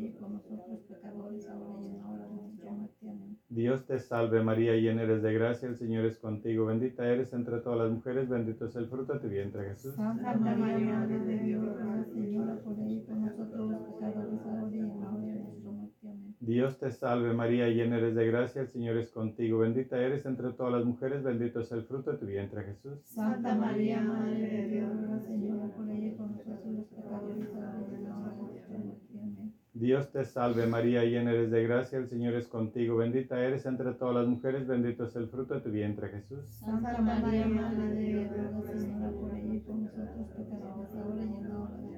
y 0.00 0.10
por 0.10 0.30
nosotros 0.30 0.80
pecadores, 0.88 1.48
ahora 1.48 1.82
y 1.82 1.86
en 1.86 1.98
la 1.98 2.08
hora 2.08 2.26
de 2.26 2.34
nuestra 2.34 2.72
muerte. 2.72 3.08
Amén. 3.08 3.37
Dios 3.50 3.86
te 3.86 3.98
salve 3.98 4.42
María, 4.42 4.74
llena 4.74 5.02
eres 5.02 5.22
de 5.22 5.32
gracia, 5.32 5.70
el 5.70 5.76
Señor 5.76 6.04
es 6.04 6.18
contigo, 6.18 6.66
bendita 6.66 7.08
eres 7.08 7.32
entre 7.32 7.60
todas 7.60 7.78
las 7.78 7.90
mujeres, 7.90 8.28
bendito 8.28 8.66
es 8.66 8.76
el 8.76 8.88
fruto 8.88 9.14
de 9.14 9.20
tu 9.20 9.28
vientre 9.28 9.70
Jesús. 9.70 9.94
Santa 9.94 10.34
María, 10.54 10.98
Madre 10.98 11.18
de 11.20 11.38
Dios, 11.38 11.64
ruega 11.64 12.04
Señora 12.04 12.56
por 12.62 12.78
ella 12.78 12.92
y 12.92 13.00
por 13.00 13.16
nosotros 13.16 13.70
los 13.70 13.80
pecadores, 13.80 14.40
ahora 14.44 14.68
y 14.70 14.78
en 14.78 15.00
la 15.00 15.10
hora 15.10 15.24
de 15.24 15.40
nuestra 15.40 15.70
muerte. 15.70 16.08
Amén. 16.08 16.36
Dios 16.40 16.78
te 16.78 16.90
salve 16.90 17.32
María, 17.32 17.68
llena 17.68 17.96
eres 17.96 18.14
de 18.14 18.26
gracia, 18.26 18.60
el 18.60 18.68
Señor 18.68 18.98
es 18.98 19.10
contigo, 19.10 19.60
bendita 19.60 19.98
eres 19.98 20.26
entre 20.26 20.50
todas 20.52 20.72
las 20.74 20.84
mujeres, 20.84 21.22
bendito 21.22 21.60
es 21.60 21.72
el 21.72 21.84
fruto 21.84 22.12
de 22.12 22.18
tu 22.18 22.26
vientre 22.26 22.64
Jesús. 22.64 23.00
Santa 23.04 23.54
María, 23.54 24.02
Madre 24.02 24.40
de 24.40 24.68
Dios, 24.68 24.90
ruega 24.92 25.20
Señora 25.20 25.68
por 25.74 25.88
ella 25.88 26.06
y 26.06 26.10
por 26.10 26.30
nosotros 26.30 26.66
los 26.66 26.86
pecadores, 26.88 27.48
ahora 27.54 27.86
y 27.90 27.94
en 27.94 28.04
la 28.04 28.18
hora 28.18 28.30
de 28.30 28.42
nuestra 28.42 28.78
muerte. 28.78 29.07
Dios 29.88 30.12
te 30.12 30.22
salve 30.26 30.66
María, 30.66 31.02
llena 31.02 31.30
eres 31.30 31.50
de 31.50 31.62
gracia, 31.62 31.98
el 31.98 32.10
Señor 32.10 32.34
es 32.34 32.46
contigo, 32.46 32.98
bendita 32.98 33.40
eres 33.40 33.64
entre 33.64 33.94
todas 33.94 34.16
las 34.16 34.26
mujeres, 34.26 34.66
bendito 34.66 35.04
es 35.04 35.16
el 35.16 35.30
fruto 35.30 35.54
de 35.54 35.60
tu 35.62 35.70
vientre 35.70 36.10
Jesús. 36.10 36.44
Santa 36.58 37.00
María, 37.00 37.46
Madre 37.46 37.94
de 37.94 38.02
Dios, 38.02 38.28
ruega 38.30 39.10
por 39.64 39.76
nosotros 39.76 40.28
pecadores, 40.36 40.94
ahora 40.94 41.24
y 41.24 41.36
en 41.38 41.48
la 41.48 41.58
hora 41.58 41.76
de. 41.78 41.97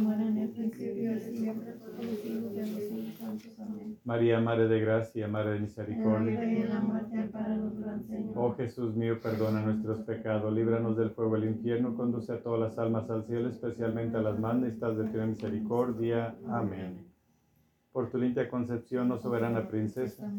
Como 0.01 0.13
era 0.13 0.27
en 0.27 0.37
el 0.39 0.49
principio, 0.49 1.15
y 1.15 1.19
siempre, 1.19 1.73
por 1.73 1.89
los 2.03 2.19
siglos 2.21 2.55
de 2.55 2.61
los 2.61 2.69
siglos 2.69 3.13
santos. 3.19 3.59
Amén. 3.59 3.99
María, 4.03 4.39
Madre 4.39 4.67
de 4.67 4.79
gracia, 4.79 5.27
Madre 5.27 5.51
de 5.51 5.59
misericordia. 5.59 6.41
en 6.41 6.69
la 6.69 6.79
muerte, 6.79 7.29
Señor. 8.07 8.33
Oh 8.35 8.55
Jesús 8.55 8.95
mío, 8.95 9.19
perdona 9.21 9.61
nuestros 9.61 9.99
pecados, 9.99 10.51
líbranos 10.51 10.97
del 10.97 11.11
fuego 11.11 11.35
del 11.35 11.49
infierno, 11.49 11.95
conduce 11.95 12.33
a 12.33 12.41
todas 12.41 12.61
las 12.61 12.79
almas 12.79 13.07
al 13.11 13.27
cielo, 13.27 13.49
especialmente 13.49 14.17
a 14.17 14.21
las 14.21 14.39
más 14.39 14.55
necesitadas 14.55 14.97
de 14.97 15.03
tu 15.03 15.17
misericordia. 15.19 16.33
Amén. 16.47 17.10
Por 17.91 18.09
tu 18.09 18.17
limpia 18.17 18.47
concepción, 18.47 19.11
oh 19.11 19.17
soberana 19.17 19.67
princesa, 19.67 20.31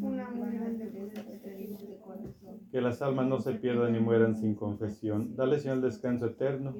que 2.71 2.81
las 2.81 3.01
almas 3.03 3.27
no 3.27 3.39
se 3.39 3.53
pierdan 3.53 3.93
ni 3.93 3.99
mueran 3.99 4.35
sin 4.35 4.55
confesión. 4.55 5.35
Dale, 5.35 5.59
Señor, 5.59 5.77
el 5.77 5.83
descanso 5.83 6.25
eterno. 6.25 6.73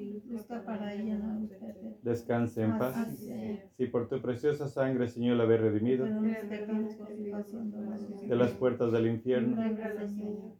Descanse 2.02 2.62
en 2.62 2.78
paz. 2.78 2.96
Así 2.96 3.16
sea. 3.16 3.68
Si 3.76 3.86
por 3.86 4.08
tu 4.08 4.20
preciosa 4.20 4.66
sangre, 4.66 5.08
Señor, 5.08 5.36
la 5.36 5.44
habéis 5.44 5.60
redimido 5.60 6.06
de 6.06 8.36
las 8.36 8.50
puertas 8.52 8.90
del 8.90 9.06
infierno, 9.06 9.56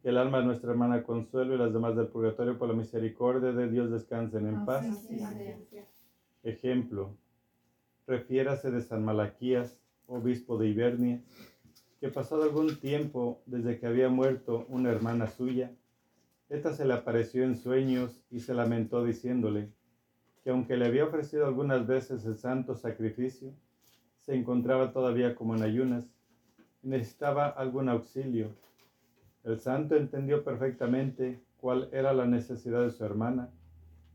que 0.00 0.08
el 0.08 0.16
alma 0.16 0.38
de 0.38 0.46
nuestra 0.46 0.70
hermana 0.70 1.02
Consuelo 1.02 1.54
y 1.54 1.58
las 1.58 1.72
demás 1.72 1.96
del 1.96 2.06
purgatorio, 2.06 2.56
por 2.56 2.68
la 2.68 2.74
misericordia 2.74 3.50
de 3.50 3.68
Dios, 3.68 3.90
descansen 3.90 4.46
en 4.46 4.64
paz. 4.64 4.86
Así 4.86 5.18
sea. 5.18 5.58
Ejemplo, 6.44 7.16
refiérase 8.06 8.70
de 8.70 8.80
San 8.80 9.04
Malaquías, 9.04 9.80
obispo 10.06 10.58
de 10.58 10.68
Ibernia, 10.68 11.20
que 12.00 12.08
pasado 12.08 12.42
algún 12.42 12.78
tiempo 12.80 13.42
desde 13.46 13.78
que 13.78 13.86
había 13.86 14.08
muerto 14.08 14.66
una 14.68 14.90
hermana 14.90 15.28
suya, 15.28 15.72
ésta 16.48 16.72
se 16.72 16.84
le 16.84 16.94
apareció 16.94 17.44
en 17.44 17.56
sueños 17.56 18.22
y 18.30 18.40
se 18.40 18.54
lamentó 18.54 19.04
diciéndole 19.04 19.70
que 20.42 20.50
aunque 20.50 20.76
le 20.76 20.86
había 20.86 21.06
ofrecido 21.06 21.46
algunas 21.46 21.86
veces 21.86 22.24
el 22.26 22.36
santo 22.36 22.74
sacrificio, 22.74 23.54
se 24.20 24.34
encontraba 24.34 24.92
todavía 24.92 25.34
como 25.34 25.56
en 25.56 25.62
ayunas 25.62 26.04
y 26.82 26.88
necesitaba 26.88 27.48
algún 27.48 27.88
auxilio. 27.88 28.50
El 29.42 29.58
santo 29.58 29.96
entendió 29.96 30.44
perfectamente 30.44 31.42
cuál 31.56 31.88
era 31.92 32.12
la 32.12 32.26
necesidad 32.26 32.82
de 32.82 32.90
su 32.90 33.04
hermana 33.04 33.50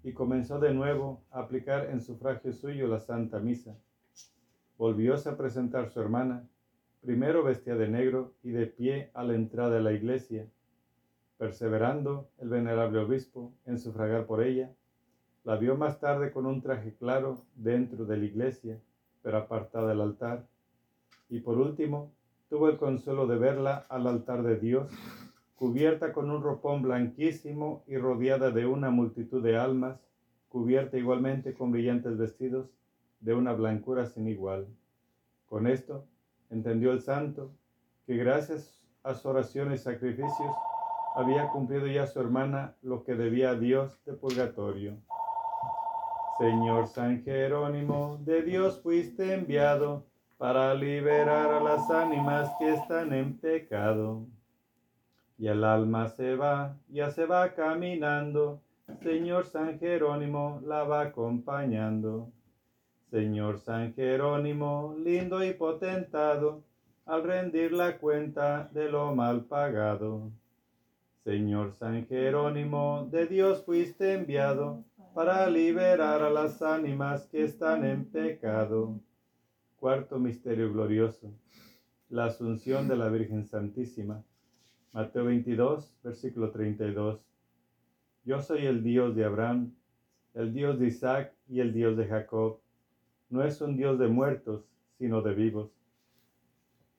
y 0.03 0.13
comenzó 0.13 0.59
de 0.59 0.73
nuevo 0.73 1.23
a 1.31 1.39
aplicar 1.39 1.89
en 1.89 2.01
sufragio 2.01 2.53
suyo 2.53 2.87
la 2.87 2.99
Santa 2.99 3.39
Misa. 3.39 3.75
Volvióse 4.79 5.27
a 5.27 5.35
presentar 5.35 5.89
su 5.89 5.99
hermana, 5.99 6.47
primero 7.01 7.43
vestida 7.43 7.75
de 7.75 7.89
negro 7.89 8.31
y 8.43 8.51
de 8.51 8.65
pie 8.65 9.11
a 9.13 9.25
la 9.25 9.35
entrada 9.35 9.71
de 9.71 9.81
la 9.81 9.91
iglesia. 9.91 10.47
Perseverando 11.37 12.29
el 12.37 12.47
venerable 12.47 12.99
obispo 12.99 13.51
en 13.65 13.77
sufragar 13.77 14.25
por 14.25 14.41
ella, 14.41 14.71
la 15.43 15.57
vio 15.57 15.75
más 15.75 15.99
tarde 15.99 16.31
con 16.31 16.45
un 16.45 16.61
traje 16.61 16.93
claro 16.93 17.43
dentro 17.55 18.05
de 18.05 18.15
la 18.15 18.23
iglesia, 18.23 18.79
pero 19.21 19.39
apartada 19.39 19.89
del 19.89 19.99
altar. 19.99 20.47
Y 21.27 21.41
por 21.41 21.57
último, 21.57 22.13
tuvo 22.49 22.69
el 22.69 22.77
consuelo 22.77 23.27
de 23.27 23.37
verla 23.37 23.85
al 23.89 24.07
altar 24.07 24.43
de 24.43 24.57
Dios, 24.57 24.89
cubierta 25.57 26.13
con 26.13 26.31
un 26.31 26.41
ropón 26.41 26.83
blanquísimo 26.83 27.83
y 27.85 27.97
rodeada 27.97 28.49
de 28.51 28.65
una 28.65 28.91
multitud 28.91 29.43
de 29.43 29.57
almas, 29.57 29.99
cubierta 30.47 30.97
igualmente 30.97 31.53
con 31.53 31.73
brillantes 31.73 32.17
vestidos 32.17 32.78
de 33.19 33.33
una 33.33 33.53
blancura 33.53 34.05
sin 34.05 34.27
igual. 34.27 34.67
Con 35.47 35.67
esto 35.67 36.05
entendió 36.49 36.91
el 36.91 37.01
santo 37.01 37.51
que 38.05 38.15
gracias 38.15 38.81
a 39.03 39.13
sus 39.13 39.25
oraciones 39.25 39.81
y 39.81 39.83
sacrificios 39.83 40.55
había 41.15 41.49
cumplido 41.49 41.87
ya 41.87 42.05
su 42.05 42.19
hermana 42.19 42.75
lo 42.81 43.03
que 43.03 43.15
debía 43.15 43.51
a 43.51 43.55
Dios 43.55 43.99
de 44.05 44.13
purgatorio. 44.13 44.97
Señor 46.37 46.87
San 46.87 47.21
Jerónimo, 47.23 48.17
de 48.21 48.43
Dios 48.43 48.81
fuiste 48.81 49.33
enviado 49.33 50.05
para 50.37 50.73
liberar 50.73 51.51
a 51.51 51.59
las 51.59 51.89
ánimas 51.91 52.49
que 52.57 52.73
están 52.73 53.11
en 53.13 53.37
pecado. 53.37 54.25
Y 55.37 55.47
el 55.47 55.65
alma 55.65 56.07
se 56.07 56.35
va, 56.35 56.77
ya 56.87 57.09
se 57.09 57.25
va 57.25 57.53
caminando. 57.53 58.61
Señor 59.01 59.45
San 59.45 59.79
Jerónimo 59.79 60.61
la 60.63 60.83
va 60.83 61.01
acompañando. 61.01 62.31
Señor 63.09 63.59
San 63.59 63.95
Jerónimo, 63.95 64.95
lindo 65.03 65.43
y 65.43 65.53
potentado, 65.53 66.63
al 67.05 67.23
rendir 67.23 67.71
la 67.71 67.97
cuenta 67.97 68.69
de 68.71 68.87
lo 68.87 69.15
mal 69.15 69.45
pagado. 69.45 70.31
Señor 71.23 71.73
San 71.73 72.05
Jerónimo, 72.05 73.07
de 73.11 73.25
Dios 73.25 73.63
fuiste 73.65 74.13
enviado 74.13 74.83
para 75.15 75.49
liberar 75.49 76.21
a 76.21 76.29
las 76.29 76.61
ánimas 76.61 77.25
que 77.27 77.43
están 77.43 77.83
en 77.83 78.05
pecado. 78.05 78.99
Cuarto 79.77 80.19
misterio 80.19 80.71
glorioso, 80.71 81.33
la 82.09 82.25
asunción 82.25 82.87
de 82.87 82.95
la 82.95 83.09
Virgen 83.09 83.47
Santísima. 83.47 84.23
Mateo 84.93 85.25
22, 85.25 85.95
versículo 86.03 86.51
32. 86.51 87.25
Yo 88.23 88.39
soy 88.39 88.67
el 88.67 88.83
Dios 88.83 89.15
de 89.15 89.25
Abraham, 89.25 89.73
el 90.35 90.53
Dios 90.53 90.79
de 90.79 90.87
Isaac 90.87 91.33
y 91.47 91.59
el 91.59 91.73
Dios 91.73 91.97
de 91.97 92.05
Jacob. 92.05 92.59
No 93.29 93.43
es 93.43 93.61
un 93.61 93.77
Dios 93.77 93.99
de 93.99 94.07
muertos, 94.07 94.63
sino 94.97 95.21
de 95.21 95.33
vivos. 95.33 95.69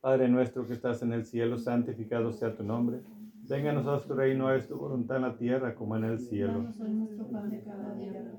Padre 0.00 0.28
nuestro 0.28 0.66
que 0.66 0.72
estás 0.72 1.02
en 1.02 1.12
el 1.12 1.24
cielo, 1.26 1.58
santificado 1.58 2.32
sea 2.32 2.56
tu 2.56 2.62
nombre. 2.62 3.00
Venga 3.48 3.70
a 3.70 3.74
nosotros 3.74 4.06
tu 4.06 4.14
reino, 4.14 4.52
es 4.54 4.68
tu 4.68 4.76
voluntad 4.76 5.16
en 5.16 5.22
la 5.22 5.36
tierra 5.36 5.74
como 5.74 5.96
en 5.96 6.04
el 6.04 6.20
cielo. 6.20 6.52
Danos 6.52 6.80
hoy 6.80 6.90
nuestro 6.90 7.26
pan 7.26 7.50
de 7.50 7.62
cada 7.62 7.94
día, 7.96 8.30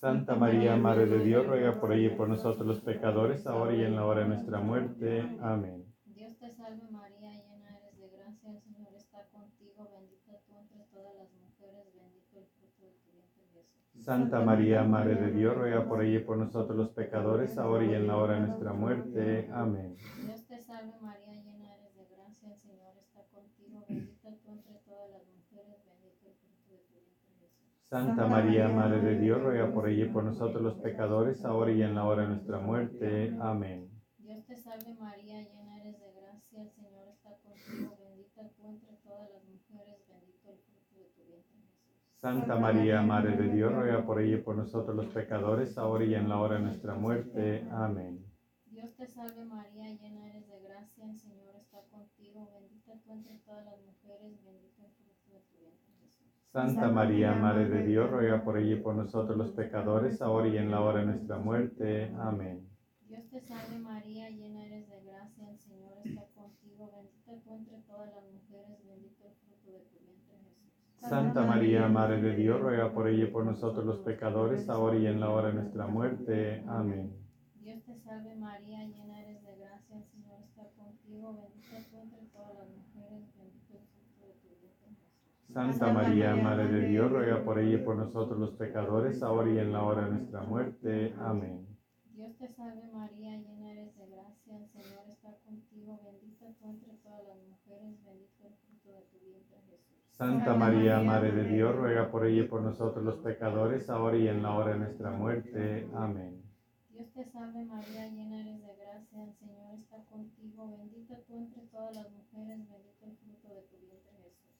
Santa 0.00 0.34
María, 0.34 0.76
Madre 0.76 1.04
de 1.04 1.22
Dios, 1.22 1.46
ruega 1.46 1.78
por 1.78 1.92
ella 1.92 2.14
y 2.14 2.16
por 2.16 2.26
nosotros 2.26 2.66
los 2.66 2.80
pecadores, 2.80 3.46
ahora 3.46 3.74
y 3.74 3.82
en 3.82 3.96
la 3.96 4.06
hora 4.06 4.22
de 4.22 4.28
nuestra 4.28 4.58
muerte. 4.58 5.20
Amén. 5.42 5.84
Dios 6.06 6.38
te 6.38 6.50
salve 6.50 6.88
María, 6.90 7.32
llena 7.32 7.76
eres 7.76 7.98
de 7.98 8.08
gracia, 8.08 8.50
el 8.50 8.62
Señor 8.62 8.94
está 8.96 9.26
contigo, 9.28 9.90
bendita 9.92 10.40
tú 10.46 10.56
entre 10.56 10.86
todas 10.90 11.14
las 11.16 11.30
mujeres, 11.34 11.84
bendito 11.94 12.38
el 12.38 12.46
fruto 12.46 12.82
de 12.82 12.92
tu 12.92 13.12
vientre 13.12 13.44
Jesús. 13.52 14.02
Santa 14.02 14.40
María, 14.40 14.84
Madre 14.84 15.16
de 15.16 15.32
Dios, 15.32 15.54
ruega 15.54 15.86
por 15.86 16.02
ella 16.02 16.20
y 16.20 16.24
por 16.24 16.38
nosotros 16.38 16.78
los 16.78 16.88
pecadores, 16.92 17.58
ahora 17.58 17.84
y 17.84 17.92
en 17.92 18.06
la 18.06 18.16
hora 18.16 18.40
de 18.40 18.46
nuestra 18.46 18.72
muerte. 18.72 19.50
Amén. 19.52 19.96
Dios 20.24 20.46
te 20.46 20.62
salve 20.62 20.94
María, 21.02 21.34
llena 21.34 21.74
eres 21.76 21.94
de 21.94 22.06
gracia, 22.16 22.48
el 22.48 22.58
Señor 22.58 22.96
está 22.96 23.20
contigo, 23.28 23.84
bendita 23.86 24.30
tú 24.42 24.50
entre 24.50 24.76
todas 24.76 25.10
las 25.10 25.26
mujeres, 25.28 25.84
bendito 25.84 26.26
el 26.26 26.34
fruto 26.40 26.72
de 26.72 26.78
tu 26.88 26.94
vientre 26.94 27.36
Jesús. 27.38 27.79
Santa 27.90 28.24
María, 28.24 28.68
Madre 28.68 29.00
de 29.00 29.18
Dios, 29.18 29.42
ruega 29.42 29.74
por 29.74 29.88
ella 29.88 30.04
y 30.04 30.08
por 30.10 30.22
nosotros 30.22 30.62
los 30.62 30.74
pecadores, 30.74 31.44
ahora 31.44 31.72
y 31.72 31.82
en 31.82 31.96
la 31.96 32.04
hora 32.04 32.22
de 32.22 32.28
nuestra 32.28 32.60
muerte. 32.60 33.36
Amén. 33.40 33.90
Dios 34.16 34.46
te 34.46 34.56
salve 34.56 34.94
María, 34.94 35.42
llena 35.42 35.80
eres 35.80 35.98
de 35.98 36.12
gracia, 36.12 36.62
el 36.62 36.70
Señor 36.70 37.08
está 37.08 37.30
contigo, 37.42 37.98
bendita 37.98 38.42
tú 38.56 38.68
entre 38.68 38.92
todas 39.02 39.28
las 39.32 39.42
mujeres, 39.42 40.06
bendito 40.06 40.50
el 40.50 40.58
fruto 40.58 41.00
de 41.00 41.08
tu 41.16 41.24
vientre 41.24 41.58
Jesús. 41.58 42.14
Santa 42.14 42.54
María, 42.54 43.02
Madre 43.02 43.36
de 43.36 43.52
Dios, 43.52 43.72
ruega 43.72 44.06
por 44.06 44.20
ella 44.20 44.36
y 44.36 44.40
por 44.40 44.54
nosotros 44.54 44.94
los 44.94 45.06
pecadores, 45.06 45.76
ahora 45.76 46.04
y 46.04 46.14
en 46.14 46.28
la 46.28 46.38
hora 46.38 46.58
de 46.58 46.62
nuestra 46.62 46.94
muerte. 46.94 47.66
Amén. 47.72 48.24
Dios 48.66 48.94
te 48.94 49.08
salve 49.08 49.44
María, 49.46 49.90
llena 49.94 50.28
eres 50.28 50.46
de 50.46 50.60
gracia, 50.60 51.10
el 51.10 51.18
Señor 51.18 51.56
está 51.56 51.82
contigo, 51.90 52.52
bendita 52.54 52.92
tú 53.02 53.10
entre 53.10 53.34
todas 53.38 53.64
las 53.64 53.80
mujeres, 53.80 54.38
bendito 54.44 54.80
el 54.84 54.92
fruto 54.92 55.32
de 55.32 55.40
tu 55.40 55.58
vientre 55.58 55.92
Jesús. 55.98 56.39
Santa 56.52 56.88
María, 56.88 57.32
Madre 57.32 57.68
de 57.68 57.86
Dios, 57.86 58.10
ruega 58.10 58.42
por 58.42 58.58
ella 58.58 58.74
y 58.74 58.80
por 58.80 58.96
nosotros 58.96 59.38
los 59.38 59.52
pecadores, 59.52 60.20
ahora 60.20 60.48
y 60.48 60.56
en 60.56 60.72
la 60.72 60.80
hora 60.80 60.98
de 60.98 61.06
nuestra 61.06 61.38
muerte. 61.38 62.12
Amén. 62.18 62.68
Dios 63.06 63.22
te 63.30 63.40
salve 63.40 63.78
María, 63.78 64.28
llena 64.30 64.66
eres 64.66 64.88
de 64.88 65.00
gracia, 65.04 65.48
el 65.48 65.58
Señor 65.60 65.92
está 66.04 66.26
contigo, 66.34 66.90
bendita 66.92 67.40
tú 67.44 67.54
entre 67.54 67.78
todas 67.82 68.12
las 68.14 68.24
mujeres, 68.32 68.84
bendito 68.84 69.26
el 69.28 69.34
fruto 69.34 69.70
de 69.70 69.78
tu 69.84 69.98
vientre 70.04 70.38
Jesús. 70.38 71.08
Santa 71.08 71.42
María, 71.42 71.86
Madre 71.86 72.20
de 72.20 72.34
Dios, 72.34 72.60
ruega 72.60 72.92
por 72.92 73.06
ella 73.06 73.24
y 73.24 73.30
por 73.30 73.44
nosotros 73.44 73.86
los 73.86 74.00
pecadores, 74.00 74.68
ahora 74.68 74.98
y 74.98 75.06
en 75.06 75.20
la 75.20 75.30
hora 75.30 75.48
de 75.48 75.54
nuestra 75.54 75.86
muerte. 75.86 76.64
Amén. 76.66 77.14
Dios 77.60 77.84
te 77.84 77.96
salve 78.00 78.34
María, 78.34 78.84
llena 78.86 79.22
eres 79.22 79.40
de 79.44 79.56
gracia, 79.56 79.98
el 79.98 80.04
Señor 80.04 80.40
está 80.42 80.64
contigo, 80.76 81.32
bendita 81.32 81.76
tú 81.88 82.00
entre 82.00 82.22
todas 82.32 82.54
las 82.54 82.68
mujeres, 82.70 83.28
bendito 83.36 83.78
el 83.78 83.86
fruto 83.86 84.26
de 84.26 84.32
tu 84.42 84.48
vientre 84.48 84.88
Jesús. 84.98 85.39
Santa 85.52 85.92
María, 85.92 86.36
Madre 86.36 86.68
de 86.68 86.88
Dios, 86.88 87.10
ruega 87.10 87.42
por 87.42 87.58
ella 87.58 87.74
y 87.74 87.84
por 87.84 87.96
nosotros 87.96 88.38
los 88.38 88.50
pecadores, 88.52 89.20
ahora 89.20 89.50
y 89.50 89.58
en 89.58 89.72
la 89.72 89.82
hora 89.82 90.04
de 90.04 90.10
nuestra 90.12 90.42
muerte. 90.42 91.12
Amén. 91.18 91.66
Dios 92.14 92.36
te 92.38 92.48
salve 92.54 92.86
María, 92.92 93.36
llena 93.36 93.72
eres 93.72 93.96
de 93.96 94.06
gracia, 94.06 94.56
el 94.56 94.68
Señor 94.70 95.08
está 95.10 95.34
contigo, 95.44 95.98
bendita 96.04 96.46
tú 96.60 96.70
entre 96.70 96.92
todas 97.02 97.24
las 97.26 97.38
mujeres, 97.48 97.98
bendito 98.04 98.46
el 98.46 98.54
fruto 98.54 98.92
de 98.94 99.02
tu 99.10 99.18
vientre 99.24 99.56
Jesús. 99.70 99.96
Santa 100.12 100.54
María, 100.54 101.00
Madre 101.00 101.32
de 101.32 101.44
Dios, 101.44 101.74
ruega 101.74 102.10
por 102.12 102.26
ella 102.26 102.44
y 102.44 102.46
por 102.46 102.62
nosotros 102.62 103.04
los 103.04 103.16
pecadores, 103.16 103.90
ahora 103.90 104.18
y 104.18 104.28
en 104.28 104.42
la 104.42 104.54
hora 104.54 104.74
de 104.74 104.78
nuestra 104.78 105.10
muerte. 105.10 105.88
Amén. 105.94 106.42
Dios 106.90 107.10
te 107.12 107.24
salve 107.24 107.64
María, 107.64 108.06
llena 108.08 108.40
eres 108.40 108.60
de 108.62 108.76
gracia, 108.76 109.24
el 109.24 109.32
Señor 109.34 109.74
está 109.80 110.04
contigo, 110.04 110.76
bendita 110.78 111.16
tú 111.26 111.38
entre 111.38 111.62
todas 111.72 111.96
las 111.96 112.08
mujeres, 112.12 112.58
bendito 112.68 113.06
el 113.06 113.16
fruto 113.16 113.48
de 113.48 113.62
tu 113.62 113.76
vientre. 113.78 113.79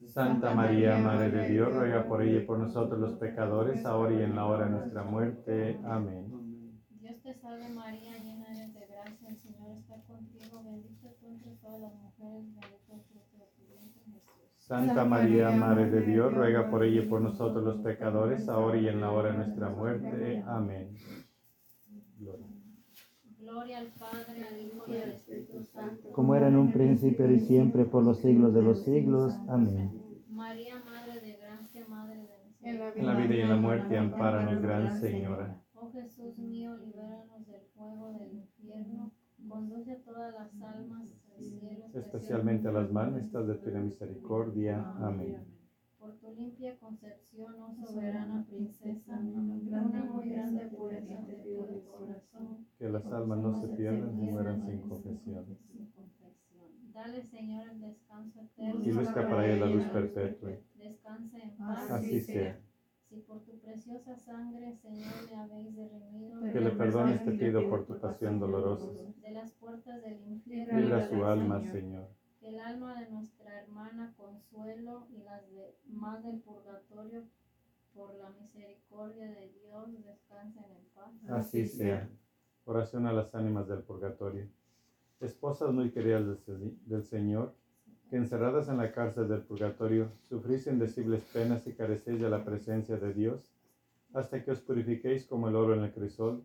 Santa 0.06 0.54
María, 0.54 0.98
Madre 0.98 1.30
de 1.30 1.48
Dios, 1.48 1.74
ruega 1.74 2.04
por 2.04 2.22
ella 2.22 2.38
y 2.38 2.44
por 2.44 2.58
nosotros 2.58 2.98
los 2.98 3.14
pecadores, 3.14 3.84
ahora 3.84 4.14
y 4.14 4.22
en 4.22 4.34
la 4.34 4.46
hora 4.46 4.64
de 4.64 4.70
nuestra 4.70 5.04
muerte. 5.04 5.78
Amén. 5.84 6.26
Dios 6.88 7.22
te 7.22 7.34
salve 7.34 7.68
María, 7.68 8.12
llena 8.18 8.46
eres 8.46 8.74
de 8.74 8.86
gracia, 8.86 9.28
el 9.28 9.36
Señor 9.36 9.70
está 9.78 10.02
contigo, 10.06 10.62
bendita 10.64 11.08
tú 11.20 11.26
entre 11.28 11.52
todas 11.56 11.80
las 11.80 11.94
mujeres, 11.94 12.44
bendito 12.44 12.94
el 12.94 13.00
fruto 13.02 13.36
de 13.38 13.46
tu 13.56 13.66
vientre 13.66 14.02
Jesús. 14.04 14.32
Santa 14.58 15.04
María, 15.04 15.50
Madre 15.50 15.90
de 15.90 16.00
Dios, 16.02 16.32
ruega 16.32 16.70
por 16.70 16.84
ella 16.84 17.02
y 17.02 17.06
por 17.06 17.20
nosotros 17.20 17.62
los 17.62 17.80
pecadores, 17.82 18.48
ahora 18.48 18.78
y 18.78 18.88
en 18.88 19.00
la 19.00 19.10
hora 19.10 19.32
de 19.32 19.38
nuestra 19.38 19.68
muerte. 19.68 20.42
Amén. 20.46 20.94
Gloria. 22.18 22.59
Gloria 23.40 23.78
al 23.78 23.86
Padre, 23.98 24.44
al 24.48 24.60
Hijo 24.60 24.84
y 24.86 24.96
al 24.96 25.12
Espíritu 25.12 25.62
Santo. 25.64 26.12
como 26.12 26.34
era 26.34 26.48
en 26.48 26.56
un 26.56 26.72
principio 26.72 27.30
y 27.30 27.40
siempre 27.40 27.84
por 27.84 28.04
los 28.04 28.20
siglos 28.20 28.52
de 28.52 28.62
los 28.62 28.84
siglos. 28.84 29.34
Amén. 29.48 29.90
María, 30.28 30.82
Madre 30.84 31.20
de 31.20 31.36
gracia, 31.38 31.86
Madre 31.88 32.16
de 32.16 32.68
En 32.68 32.78
la. 32.78 32.92
En 32.92 33.06
la 33.06 33.14
vida 33.14 33.34
y 33.34 33.40
en 33.40 33.48
la 33.48 33.56
muerte, 33.56 33.96
ampáranos, 33.96 34.60
Gran 34.62 35.00
Señora. 35.00 35.60
Oh 35.74 35.90
Jesús 35.90 36.36
mío, 36.38 36.76
libéranos 36.76 37.46
del 37.46 37.62
fuego 37.74 38.12
del 38.12 38.34
infierno, 38.34 39.12
conduce 39.48 39.92
a 39.92 40.02
todas 40.02 40.34
las 40.34 40.52
almas 40.62 41.08
al 41.34 41.42
cielo, 41.42 41.86
Especialmente 41.94 42.68
a 42.68 42.72
las 42.72 42.92
más 42.92 43.14
de 43.14 43.54
tu 43.54 43.70
misericordia. 43.70 44.92
Amén. 44.98 45.59
Por 46.10 46.18
tu 46.18 46.34
limpia 46.34 46.76
concepción, 46.80 47.54
oh 47.62 47.72
soberana 47.86 48.44
princesa, 48.50 49.16
una 49.16 49.40
muy 49.42 50.28
grande 50.28 50.66
pureza 50.76 51.12
interior 51.12 51.68
del 51.68 51.84
corazón, 51.84 52.66
Que 52.80 52.88
las 52.88 53.06
almas 53.12 53.38
no 53.38 53.54
se 53.54 53.68
pierdan 53.68 54.18
ni 54.18 54.32
mueran 54.32 54.60
sin 54.66 54.80
confesión. 54.88 55.46
Dale, 56.92 57.22
Señor, 57.22 57.68
el 57.70 57.80
descanso 57.80 58.40
eterno. 58.40 58.82
Y 58.84 58.92
luzca 58.92 59.28
para 59.28 59.46
ella 59.46 59.66
la 59.66 59.72
luz 59.72 59.84
perpetua. 59.84 60.50
Descanse 60.74 61.42
en 61.42 61.56
paz. 61.56 61.90
Así 61.92 62.20
sea. 62.22 62.58
Si 63.08 63.20
por 63.20 63.44
tu 63.44 63.60
preciosa 63.60 64.16
sangre, 64.16 64.74
Señor, 64.82 65.12
le 65.28 65.36
habéis 65.36 65.76
redimido 65.76 66.40
Que 66.52 66.60
le 66.60 66.70
perdones 66.72 67.24
te 67.24 67.30
pido 67.32 67.68
por 67.68 67.86
tu 67.86 68.00
pasión 68.00 68.40
dolorosa. 68.40 68.90
de 69.22 69.30
las 69.30 69.52
puertas 69.52 70.02
del 70.02 70.26
infierno, 70.26 70.80
Libra 70.80 71.08
su 71.08 71.24
alma, 71.24 71.60
Señor. 71.60 72.08
Que 72.40 72.48
el 72.48 72.58
alma 72.58 72.98
de 72.98 73.10
nuestra 73.10 73.60
hermana 73.60 74.14
Consuelo 74.16 75.06
y 75.10 75.22
las 75.22 75.48
de, 75.52 75.76
más 75.88 76.24
del 76.24 76.40
purgatorio, 76.40 77.24
por 77.94 78.14
la 78.14 78.30
misericordia 78.30 79.26
de 79.26 79.52
Dios, 79.52 80.04
descansen 80.04 80.64
en 80.64 80.84
paz. 80.94 81.12
Así 81.28 81.66
sea. 81.66 82.08
Oración 82.64 83.06
a 83.06 83.12
las 83.12 83.34
ánimas 83.34 83.68
del 83.68 83.82
purgatorio. 83.82 84.46
Esposas 85.20 85.72
muy 85.72 85.90
queridas 85.90 86.24
del, 86.46 86.78
del 86.86 87.04
Señor, 87.04 87.54
que 88.08 88.16
encerradas 88.16 88.68
en 88.68 88.78
la 88.78 88.92
cárcel 88.92 89.28
del 89.28 89.42
purgatorio, 89.42 90.10
sufrís 90.28 90.66
indecibles 90.66 91.22
penas 91.24 91.66
y 91.66 91.72
carecéis 91.72 92.20
de 92.20 92.30
la 92.30 92.44
presencia 92.44 92.96
de 92.96 93.12
Dios, 93.12 93.52
hasta 94.14 94.42
que 94.42 94.52
os 94.52 94.60
purifiquéis 94.60 95.26
como 95.26 95.48
el 95.48 95.56
oro 95.56 95.74
en 95.74 95.82
el 95.82 95.92
crisol, 95.92 96.42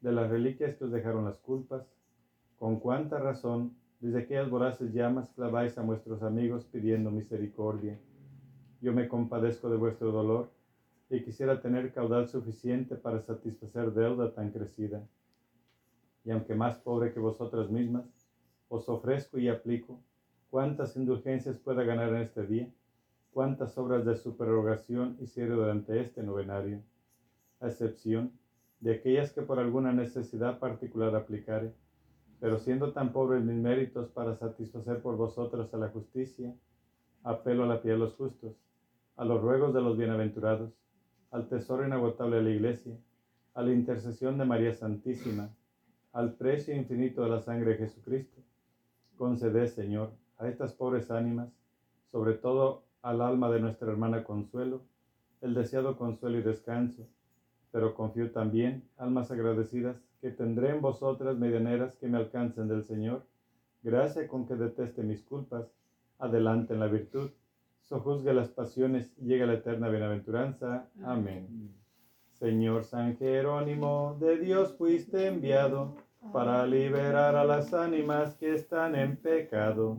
de 0.00 0.12
las 0.12 0.30
reliquias 0.30 0.76
que 0.76 0.84
os 0.84 0.90
dejaron 0.90 1.24
las 1.24 1.38
culpas, 1.38 1.86
con 2.58 2.80
cuánta 2.80 3.18
razón 3.18 3.76
desde 4.00 4.18
aquellas 4.18 4.50
voraces 4.50 4.92
llamas 4.92 5.30
claváis 5.30 5.78
a 5.78 5.82
vuestros 5.82 6.22
amigos 6.22 6.64
pidiendo 6.64 7.10
misericordia. 7.10 7.98
Yo 8.80 8.92
me 8.92 9.08
compadezco 9.08 9.70
de 9.70 9.76
vuestro 9.76 10.12
dolor 10.12 10.50
y 11.08 11.22
quisiera 11.22 11.60
tener 11.60 11.92
caudal 11.92 12.28
suficiente 12.28 12.96
para 12.96 13.20
satisfacer 13.20 13.92
deuda 13.92 14.32
tan 14.32 14.50
crecida. 14.50 15.02
Y 16.24 16.30
aunque 16.30 16.54
más 16.54 16.76
pobre 16.78 17.12
que 17.12 17.20
vosotras 17.20 17.70
mismas, 17.70 18.04
os 18.68 18.88
ofrezco 18.88 19.38
y 19.38 19.48
aplico 19.48 20.00
cuántas 20.50 20.96
indulgencias 20.96 21.56
pueda 21.58 21.84
ganar 21.84 22.08
en 22.10 22.22
este 22.22 22.46
día, 22.46 22.68
cuántas 23.32 23.78
obras 23.78 24.04
de 24.04 24.16
supererogación 24.16 25.16
hiciere 25.20 25.50
durante 25.50 26.00
este 26.00 26.22
novenario, 26.22 26.82
a 27.60 27.68
excepción 27.68 28.32
de 28.80 28.94
aquellas 28.94 29.32
que 29.32 29.42
por 29.42 29.58
alguna 29.58 29.92
necesidad 29.92 30.58
particular 30.58 31.14
aplicare, 31.14 31.72
pero 32.40 32.58
siendo 32.58 32.92
tan 32.92 33.12
pobres 33.12 33.44
mis 33.44 33.56
méritos 33.56 34.08
para 34.08 34.34
satisfacer 34.34 35.00
por 35.00 35.16
vosotras 35.16 35.72
a 35.72 35.78
la 35.78 35.88
justicia, 35.88 36.54
apelo 37.22 37.64
a 37.64 37.66
la 37.66 37.82
piedad 37.82 37.96
de 37.96 38.00
los 38.00 38.14
justos, 38.14 38.54
a 39.16 39.24
los 39.24 39.40
ruegos 39.40 39.72
de 39.74 39.80
los 39.80 39.96
bienaventurados, 39.96 40.72
al 41.30 41.48
tesoro 41.48 41.86
inagotable 41.86 42.36
de 42.36 42.42
la 42.42 42.50
Iglesia, 42.50 42.96
a 43.54 43.62
la 43.62 43.72
intercesión 43.72 44.38
de 44.38 44.44
María 44.44 44.74
Santísima, 44.74 45.50
al 46.12 46.34
precio 46.34 46.74
infinito 46.74 47.22
de 47.22 47.30
la 47.30 47.40
sangre 47.40 47.72
de 47.72 47.78
Jesucristo. 47.78 48.40
Conceded, 49.16 49.66
Señor, 49.66 50.12
a 50.38 50.48
estas 50.48 50.72
pobres 50.72 51.10
ánimas, 51.10 51.48
sobre 52.10 52.34
todo 52.34 52.84
al 53.02 53.20
alma 53.20 53.50
de 53.50 53.60
nuestra 53.60 53.90
hermana 53.90 54.24
Consuelo, 54.24 54.82
el 55.40 55.54
deseado 55.54 55.96
consuelo 55.96 56.38
y 56.38 56.42
descanso, 56.42 57.06
pero 57.70 57.94
confío 57.94 58.30
también, 58.30 58.88
almas 58.96 59.30
agradecidas, 59.30 59.96
que 60.20 60.30
tendré 60.30 60.70
en 60.70 60.80
vosotras 60.80 61.36
medianeras 61.36 61.94
que 61.96 62.08
me 62.08 62.18
alcancen 62.18 62.68
del 62.68 62.84
Señor, 62.84 63.24
gracia 63.82 64.26
con 64.26 64.46
que 64.46 64.56
deteste 64.56 65.02
mis 65.02 65.22
culpas, 65.22 65.66
adelante 66.18 66.74
en 66.74 66.80
la 66.80 66.86
virtud, 66.86 67.30
sojuzgue 67.80 68.34
las 68.34 68.48
pasiones 68.48 69.12
y 69.18 69.26
llegue 69.26 69.44
a 69.44 69.46
la 69.46 69.54
eterna 69.54 69.88
bienaventuranza. 69.88 70.88
Amén. 71.04 71.74
Señor 72.32 72.84
San 72.84 73.16
Jerónimo, 73.16 74.16
de 74.20 74.38
Dios 74.38 74.74
fuiste 74.76 75.26
enviado 75.26 75.94
para 76.32 76.66
liberar 76.66 77.36
a 77.36 77.44
las 77.44 77.72
ánimas 77.72 78.34
que 78.34 78.54
están 78.54 78.94
en 78.94 79.16
pecado. 79.16 79.98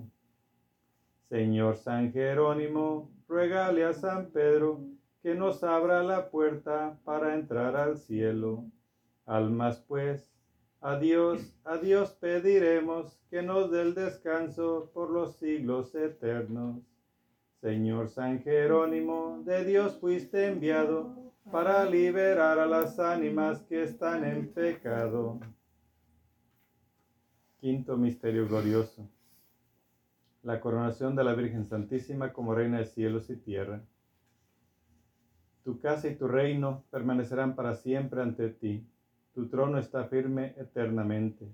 Señor 1.30 1.78
San 1.78 2.12
Jerónimo, 2.12 3.10
ruégale 3.28 3.84
a 3.86 3.94
San 3.94 4.28
Pedro 4.28 4.80
que 5.22 5.34
nos 5.36 5.64
abra 5.64 6.04
la 6.04 6.30
puerta 6.30 6.98
para 7.04 7.34
entrar 7.34 7.76
al 7.76 7.98
cielo. 7.98 8.66
Almas 9.28 9.84
pues, 9.88 10.34
a 10.80 10.98
Dios, 10.98 11.54
a 11.66 11.76
Dios 11.78 12.12
pediremos 12.12 13.20
que 13.30 13.42
nos 13.42 13.70
dé 13.70 13.82
el 13.82 13.94
descanso 13.94 14.90
por 14.94 15.12
los 15.12 15.36
siglos 15.36 15.94
eternos. 15.96 16.82
Señor 17.60 18.08
San 18.08 18.42
Jerónimo, 18.42 19.42
de 19.44 19.66
Dios 19.66 19.98
fuiste 20.00 20.48
enviado 20.48 21.34
para 21.52 21.84
liberar 21.84 22.58
a 22.58 22.66
las 22.66 23.00
ánimas 23.00 23.64
que 23.64 23.84
están 23.84 24.24
en 24.24 24.48
pecado. 24.48 25.42
Quinto 27.60 27.98
misterio 27.98 28.48
glorioso. 28.48 29.10
La 30.44 30.62
coronación 30.62 31.18
de 31.18 31.26
la 31.26 31.34
Virgen 31.34 31.66
Santísima 31.66 32.32
como 32.32 32.56
Reina 32.56 32.78
de 32.78 32.86
cielos 32.86 33.30
y 33.30 33.36
tierra. 33.36 33.82
Tu 35.66 35.82
casa 35.82 36.08
y 36.08 36.16
tu 36.16 36.30
reino 36.30 36.86
permanecerán 36.92 37.56
para 37.56 37.76
siempre 37.76 38.22
ante 38.22 38.48
ti. 38.48 38.88
Tu 39.38 39.46
trono 39.50 39.78
está 39.78 40.06
firme 40.06 40.56
eternamente. 40.58 41.46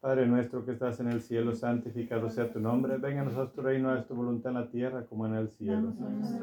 Padre 0.00 0.26
nuestro 0.26 0.64
que 0.64 0.72
estás 0.72 0.98
en 0.98 1.08
el 1.08 1.20
cielo, 1.20 1.54
santificado 1.54 2.30
sea 2.30 2.50
tu 2.50 2.58
nombre. 2.58 2.96
Venga 2.96 3.20
a 3.20 3.24
nosotros 3.24 3.52
tu 3.52 3.60
reino, 3.60 3.90
haz 3.90 4.06
tu 4.06 4.14
voluntad 4.14 4.52
en 4.52 4.60
la 4.60 4.70
tierra 4.70 5.04
como 5.04 5.26
en 5.26 5.34
el 5.34 5.50
cielo. 5.50 5.92
Perdonamos 5.92 6.30
a 6.30 6.38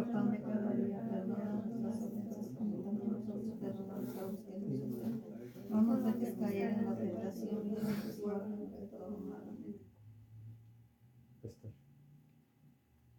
que 6.14 6.20
nos 6.20 6.22
nos 6.22 6.38
caer 6.38 6.70
en 6.70 6.86
la 6.86 6.98
tentación 6.98 7.66
y 7.66 7.70
líbranos 7.72 8.60
de 8.60 8.88
todo 8.92 9.10
mal. 9.10 9.42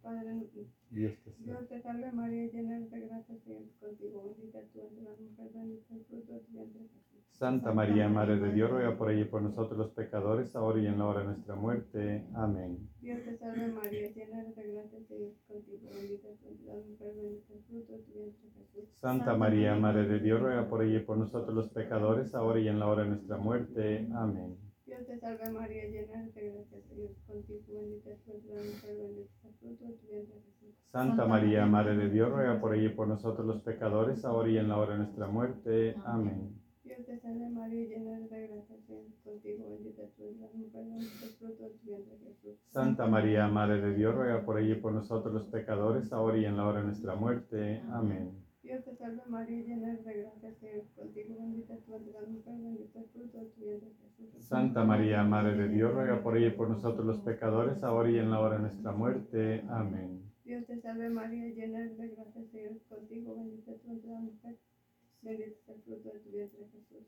Padre, 0.02 0.50
Dios 0.90 1.18
te 1.24 1.32
salve. 1.32 1.44
Dios 1.46 1.68
te 1.68 1.80
salve 1.82 2.12
María, 2.12 2.46
llena 2.46 2.76
eres 2.76 2.90
de 2.92 3.00
gracia, 3.00 3.34
contigo, 3.80 4.22
bendita 4.22 4.60
tú 4.72 4.82
entre 4.82 5.02
las 5.02 5.18
mujeres, 5.18 5.52
bendito 5.52 5.94
el 5.94 6.04
fruto 6.04 6.32
de 6.32 6.40
tu 6.40 6.52
vientre 6.52 6.82
Jesús. 6.82 7.13
Santa 7.38 7.72
María, 7.72 8.08
Madre 8.08 8.38
de 8.38 8.52
Dios, 8.52 8.70
ruega 8.70 8.96
por 8.96 9.10
ella 9.10 9.22
y 9.22 9.24
por 9.24 9.42
nosotros 9.42 9.76
los 9.76 9.90
pecadores, 9.90 10.54
ahora 10.54 10.80
y 10.80 10.86
en 10.86 10.98
la 10.98 11.06
hora 11.06 11.20
de 11.20 11.26
nuestra 11.26 11.56
muerte. 11.56 12.24
Amén. 12.32 12.88
Dios 13.00 13.24
te 13.24 13.36
salve 13.38 13.72
María, 13.72 14.08
llena 14.14 14.40
eres 14.40 14.54
de 14.54 14.72
gracia, 14.72 15.00
Señor 15.08 15.32
es 15.32 15.42
contigo, 15.46 15.90
bendita 15.92 16.28
tú 16.40 16.64
las 16.64 16.86
mujeres, 16.86 17.16
bendito 17.16 17.54
el 17.54 17.62
fruto 17.64 17.92
de 17.92 17.98
tu 17.98 18.12
vientre 18.12 18.50
Jesús. 18.56 18.88
Santa 19.00 19.36
María, 19.36 19.74
Madre 19.74 20.06
de 20.06 20.20
Dios, 20.20 20.40
ruega 20.40 20.68
por 20.68 20.84
ella 20.84 20.98
y 20.98 21.02
por 21.02 21.18
nosotros 21.18 21.54
los 21.54 21.68
pecadores, 21.70 22.34
ahora 22.36 22.60
y 22.60 22.68
en 22.68 22.78
la 22.78 22.86
hora 22.86 23.02
de 23.02 23.08
nuestra 23.10 23.36
muerte. 23.36 24.08
Amén. 24.14 24.56
Dios 24.86 25.04
te 25.04 25.18
salve 25.18 25.50
María, 25.50 25.84
llena 25.86 26.20
eres 26.20 26.34
de 26.36 26.50
gracia, 26.50 26.78
Señor 26.88 27.10
es 27.10 27.18
contigo, 27.26 27.64
bendita 27.74 28.10
tú 28.24 28.32
las 28.46 28.64
mujeres, 28.64 28.98
bendito 29.02 29.30
es 29.34 29.44
el 29.44 29.54
fruto 29.58 29.84
de 29.84 29.92
tu 29.94 30.06
vientre 30.06 30.36
Jesús. 30.40 30.74
Santa 30.92 31.26
María, 31.26 31.66
Madre 31.66 31.96
de 31.96 32.10
Dios, 32.10 32.30
ruega 32.30 32.60
por 32.60 32.76
ella 32.76 32.86
y 32.86 32.94
por 32.94 33.08
nosotros 33.08 33.44
los 33.44 33.60
pecadores, 33.62 34.24
ahora 34.24 34.48
y 34.48 34.58
en 34.58 34.68
la 34.68 34.76
hora 34.76 34.92
de 34.92 34.98
nuestra 34.98 35.26
muerte. 35.26 35.96
Amén. 36.04 36.63
Dios 36.94 37.06
te 37.06 37.18
salve 37.18 37.48
María, 37.48 37.88
llena 37.88 38.16
eres 38.18 38.30
de 38.30 38.46
gracia, 38.46 38.76
Señor 38.86 39.02
contigo, 39.24 39.70
bendita 39.70 40.02
tú 40.16 40.28
entre 40.28 40.42
las 40.42 40.54
mujeres, 40.54 40.90
bendito 40.90 41.24
el 41.24 41.32
fruto 41.32 41.62
de 41.64 41.70
tu 41.70 41.86
vientre 41.86 42.18
Jesús. 42.18 42.58
Santa 42.70 43.06
María, 43.06 43.48
Madre 43.48 43.80
de 43.80 43.94
Dios, 43.94 44.14
ruega 44.14 44.44
por 44.44 44.60
ella 44.60 44.76
y 44.76 44.80
por 44.80 44.92
nosotros 44.92 45.34
los 45.34 45.44
pecadores, 45.46 46.12
ahora 46.12 46.38
y 46.38 46.44
en 46.44 46.56
la 46.56 46.68
hora 46.68 46.78
de 46.80 46.84
nuestra 46.86 47.16
muerte. 47.16 47.82
Amén. 47.90 48.30
Dios 48.62 48.84
te 48.84 48.94
salve 48.94 49.22
María, 49.26 49.60
llena 49.64 49.92
eres 49.92 50.04
de 50.04 50.22
gracia, 50.22 50.54
Señor 50.54 50.84
contigo, 50.94 51.34
bendita 51.40 51.74
tú 51.84 51.96
entre 51.96 52.12
las 52.12 52.28
mujeres, 52.28 52.62
bendito 52.62 52.98
el 53.00 53.06
fruto 53.06 53.38
de 53.38 53.44
tu 53.46 53.60
vientre 53.60 53.90
Jesús. 54.16 54.44
Santa 54.44 54.84
María, 54.84 55.24
Madre 55.24 55.56
de 55.56 55.68
Dios, 55.70 55.92
ruega 55.92 56.22
por 56.22 56.36
ella 56.36 56.46
y 56.46 56.56
por 56.56 56.70
nosotros 56.70 57.04
los 57.04 57.18
pecadores, 57.18 57.82
ahora 57.82 58.10
y 58.10 58.18
en 58.18 58.30
la 58.30 58.38
hora 58.38 58.56
de 58.56 58.62
nuestra 58.62 58.92
muerte. 58.92 59.64
Amén. 59.68 60.22
Dios 60.44 60.64
te 60.66 60.80
salve 60.80 61.10
María, 61.10 61.48
llena 61.48 61.80
eres 61.80 61.98
de 61.98 62.08
gracia, 62.10 62.44
Señor 62.52 62.78
contigo, 62.88 63.34
bendita 63.34 63.72
tú 63.82 63.90
entre 63.90 64.10
las 64.10 64.22
mujeres, 64.22 64.60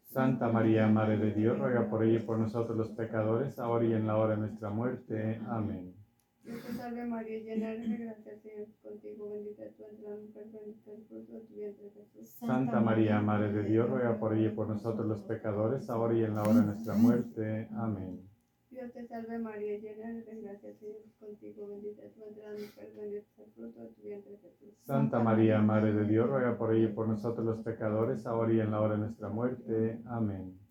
Santa 0.03 0.49
María, 0.49 0.87
Madre 0.87 1.19
de 1.19 1.33
Dios, 1.33 1.59
ruega 1.59 1.89
por 1.91 2.03
ella 2.03 2.19
y 2.19 2.23
por 2.23 2.39
nosotros 2.39 2.77
los 2.77 2.91
pecadores, 2.91 3.59
ahora 3.59 3.85
y 3.85 3.93
en 3.93 4.07
la 4.07 4.17
hora 4.17 4.35
de 4.35 4.41
nuestra 4.41 4.71
muerte. 4.71 5.41
Amén. 5.47 5.95
Dios 6.43 6.65
te 6.65 6.73
salve 6.75 7.05
María, 7.05 7.41
llena 7.41 7.73
eres 7.73 7.91
de 7.91 7.97
gracia, 8.05 8.39
Señor 8.41 8.69
contigo, 8.81 9.31
bendita 9.31 9.65
tú 9.77 9.85
entre 9.91 10.09
las 10.09 10.21
mujeres, 10.21 10.53
bendito 10.53 10.93
el 10.95 11.05
fruto 11.05 11.33
de 11.33 11.41
tu 11.41 11.55
vientre 11.55 11.91
Jesús. 11.91 12.31
Santa 12.39 12.81
María, 12.81 13.21
Madre 13.21 13.53
de 13.53 13.65
Dios, 13.65 13.91
ruega 13.91 14.19
por 14.19 14.33
ella 14.33 14.49
y 14.49 14.55
por 14.55 14.69
nosotros 14.69 15.07
los 15.07 15.23
pecadores, 15.23 15.91
ahora 15.91 16.15
y 16.15 16.23
en 16.23 16.37
la 16.37 16.43
hora 16.43 16.61
de 16.61 16.67
nuestra 16.67 16.95
muerte. 16.95 17.69
Amén. 17.73 18.36
Dios 18.77 18.93
te 18.93 19.07
salve 19.09 19.39
María, 19.39 19.79
llena 19.79 20.13
de 20.13 20.23
gracia, 20.43 20.75
Señor 20.75 20.97
es 21.07 21.15
contigo, 21.19 21.67
bendita 21.67 22.03
tú 22.15 22.25
entre 22.29 22.43
las 22.43 22.61
mujeres, 22.61 22.95
bendito 22.95 23.25
es 23.33 23.39
el 23.39 23.53
fruto 23.55 23.81
de 23.81 23.89
tu 23.89 24.03
vientre 24.03 24.37
Jesús. 24.37 24.75
Santa 24.85 25.19
María, 25.19 25.63
Madre 25.63 25.95
de 25.95 26.05
Dios, 26.05 26.29
ruega 26.29 26.59
por 26.59 26.75
ella 26.75 26.91
y 26.91 26.93
por 26.93 27.09
nosotros 27.09 27.47
los 27.47 27.61
pecadores, 27.61 28.27
ahora 28.27 28.53
y 28.53 28.61
en 28.61 28.71
la 28.71 28.83
hora 28.83 28.97
de 28.97 29.01
nuestra 29.01 29.31
muerte. 29.31 29.99
Amén. 30.05 30.66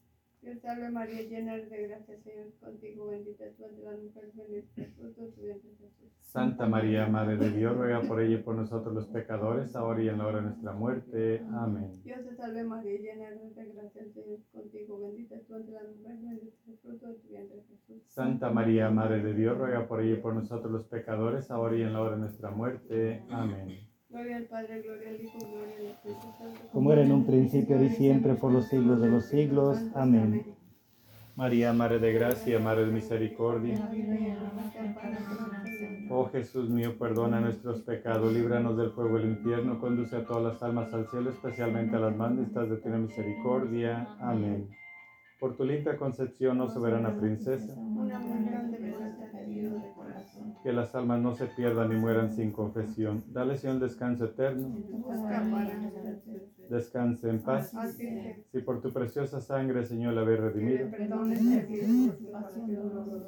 Dios 0.45 0.61
te 0.61 0.67
salve 0.67 0.91
María, 0.91 1.23
llena 1.23 1.55
eres 1.55 1.71
de 1.71 1.87
gracia, 1.87 2.21
Señor 2.21 2.53
contigo, 2.59 3.07
bendita 3.07 3.45
tú 3.57 3.65
entre 3.65 3.83
las 3.83 3.99
mujeres, 3.99 4.35
bendito 4.35 4.67
es 4.75 4.77
el 4.77 4.93
fruto 4.93 5.21
de 5.23 5.31
tu 5.31 5.41
vientre 5.41 5.71
Jesús. 5.71 6.11
Santa 6.21 6.67
María, 6.67 7.07
Madre 7.07 7.37
de 7.37 7.49
Dios, 7.49 7.75
ruega 7.75 8.01
por 8.01 8.21
ella 8.21 8.37
y 8.37 8.43
por 8.43 8.55
nosotros 8.55 8.93
los 8.93 9.07
pecadores, 9.07 9.75
ahora 9.75 10.03
y 10.03 10.09
en 10.09 10.19
la 10.19 10.27
hora 10.27 10.37
de 10.37 10.43
nuestra 10.43 10.73
muerte. 10.73 11.41
Amén. 11.51 11.99
Dios 12.03 12.19
te 12.23 12.35
salve 12.35 12.63
María, 12.63 12.99
llena 12.99 13.31
de 13.31 13.73
gracia, 13.73 14.03
Señor 14.13 14.39
contigo, 14.53 14.99
bendita 14.99 15.35
tú 15.47 15.55
entre 15.55 15.73
las 15.73 15.87
mujeres, 15.87 16.21
bendito 16.21 16.53
es 16.61 16.67
el 16.67 16.77
fruto 16.77 17.07
de 17.07 17.15
tu 17.15 17.27
vientre 17.27 17.63
Jesús. 17.67 18.03
Santa 18.05 18.51
María, 18.51 18.91
Madre 18.91 19.23
de 19.23 19.33
Dios, 19.33 19.57
ruega 19.57 19.87
por 19.87 20.01
ella 20.01 20.13
y 20.13 20.21
por 20.21 20.35
nosotros 20.35 20.71
los 20.71 20.85
pecadores, 20.85 21.49
ahora 21.49 21.75
y 21.75 21.81
en 21.81 21.93
la 21.93 22.01
hora 22.01 22.11
de 22.11 22.21
nuestra 22.21 22.51
muerte. 22.51 23.23
Amén. 23.31 23.84
Gloria 24.09 24.37
al 24.37 24.43
Padre, 24.43 24.81
gloria 24.81 25.09
al 25.09 25.21
Hijo, 25.21 25.37
gloria 25.39 25.75
al 25.77 25.85
Espíritu 25.87 26.27
Santo. 26.37 26.59
Como 26.71 26.93
era 26.93 27.01
en 27.01 27.11
un 27.11 27.25
principio, 27.25 27.83
y 27.83 27.89
siempre, 27.89 28.35
por 28.35 28.51
los 28.51 28.67
siglos 28.67 29.01
de 29.01 29.09
los 29.09 29.25
siglos. 29.25 29.79
Amén. 29.95 30.55
María, 31.35 31.73
Madre 31.73 31.99
de 31.99 32.13
Gracia, 32.13 32.59
Madre 32.59 32.85
de 32.85 32.91
Misericordia. 32.93 33.89
Oh 36.09 36.29
Jesús 36.29 36.69
mío, 36.69 36.97
perdona 36.97 37.41
nuestros 37.41 37.81
pecados, 37.81 38.31
líbranos 38.31 38.77
del 38.77 38.91
fuego 38.91 39.17
del 39.17 39.31
infierno, 39.31 39.79
conduce 39.79 40.15
a 40.15 40.23
todas 40.23 40.43
las 40.43 40.63
almas 40.63 40.93
al 40.93 41.07
cielo, 41.09 41.31
especialmente 41.31 41.95
a 41.95 41.99
las 41.99 42.15
más 42.15 42.37
de 42.37 42.77
tu 42.77 42.89
misericordia. 42.89 44.07
Amén. 44.19 44.69
Por 45.39 45.57
tu 45.57 45.65
limpia 45.65 45.97
concepción, 45.97 46.61
oh 46.61 46.69
soberana 46.69 47.17
princesa, 47.19 47.73
Una 47.75 48.19
muy 48.19 48.49
grande 48.49 48.77
que 50.65 50.73
las 50.73 50.95
almas 50.95 51.21
no 51.21 51.35
se 51.35 51.45
pierdan 51.45 51.89
ni 51.89 51.95
mueran 51.95 52.31
sin 52.31 52.51
confesión. 52.51 53.23
Dale, 53.27 53.55
Señor, 53.55 53.77
descanso 53.79 54.25
eterno. 54.25 54.75
Descanse 56.71 57.29
en 57.29 57.39
paz. 57.43 57.71
Si 58.51 58.59
por 58.61 58.81
tu 58.81 58.91
preciosa 58.91 59.41
sangre, 59.41 59.85
Señor, 59.85 60.15
la 60.15 60.21
habéis 60.21 60.39
redimido 60.39 60.89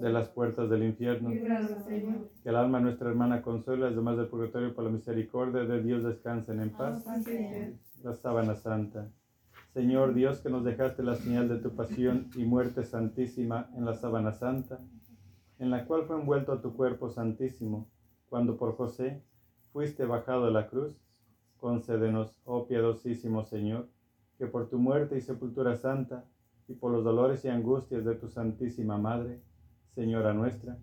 de 0.02 0.10
las 0.10 0.30
puertas 0.30 0.68
del 0.68 0.82
infierno, 0.82 1.30
que 1.30 2.50
el 2.50 2.56
alma 2.56 2.80
nuestra 2.80 3.12
hermana 3.12 3.44
consuela, 3.44 3.86
las 3.86 3.96
demás 3.96 4.18
del 4.18 4.30
purgatorio, 4.30 4.74
por 4.74 4.86
la 4.86 4.90
misericordia 4.90 5.64
de 5.64 5.84
Dios, 5.84 6.04
descansen 6.04 6.60
en 6.60 6.72
paz. 6.72 7.06
La 8.04 8.16
sábana 8.16 8.56
santa. 8.56 9.12
Señor 9.76 10.16
Dios, 10.16 10.40
que 10.40 10.50
nos 10.50 10.64
dejaste 10.64 11.04
la 11.04 11.14
señal 11.14 11.50
de 11.50 11.58
tu 11.58 11.76
pasión 11.76 12.32
y 12.36 12.46
muerte 12.46 12.84
santísima 12.84 13.70
en 13.76 13.86
la 13.86 13.94
sábana 13.94 14.32
santa, 14.32 14.80
en 15.60 15.72
la 15.72 15.86
cual 15.86 16.06
fue 16.06 16.16
envuelto 16.18 16.60
tu 16.60 16.76
cuerpo 16.76 17.10
santísimo, 17.10 17.88
cuando 18.30 18.58
por 18.58 18.76
José 18.76 19.24
fuiste 19.72 20.06
bajado 20.06 20.46
de 20.46 20.52
la 20.52 20.68
cruz, 20.68 20.96
concédenos, 21.58 22.36
oh 22.46 22.68
piadosísimo 22.68 23.44
Señor, 23.44 23.88
que 24.38 24.48
por 24.48 24.70
tu 24.70 24.78
muerte 24.78 25.18
y 25.18 25.22
sepultura 25.22 25.76
santa, 25.76 26.26
y 26.68 26.74
por 26.74 26.92
los 26.92 27.04
dolores 27.04 27.46
y 27.46 27.48
angustias 27.48 28.04
de 28.04 28.16
tu 28.16 28.28
Santísima 28.28 28.98
Madre, 28.98 29.42
Señora 29.96 30.34
nuestra, 30.34 30.78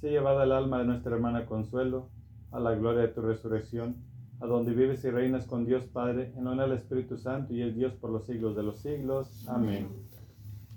sea 0.00 0.10
llevada 0.10 0.44
el 0.44 0.52
alma 0.52 0.78
de 0.78 0.86
nuestra 0.86 1.14
hermana 1.14 1.46
Consuelo 1.46 2.08
a 2.50 2.58
la 2.58 2.74
gloria 2.74 3.02
de 3.02 3.08
tu 3.08 3.20
resurrección, 3.20 3.94
a 4.40 4.46
donde 4.46 4.72
vives 4.72 5.04
y 5.04 5.10
reinas 5.10 5.46
con 5.46 5.64
Dios 5.64 5.84
Padre, 5.84 6.32
en 6.36 6.46
honor 6.46 6.64
al 6.64 6.72
Espíritu 6.72 7.16
Santo 7.16 7.54
y 7.54 7.62
es 7.62 7.74
Dios 7.76 7.92
por 7.94 8.10
los 8.10 8.26
siglos 8.26 8.56
de 8.56 8.62
los 8.62 8.78
siglos. 8.78 9.46
Amén. 9.48 9.88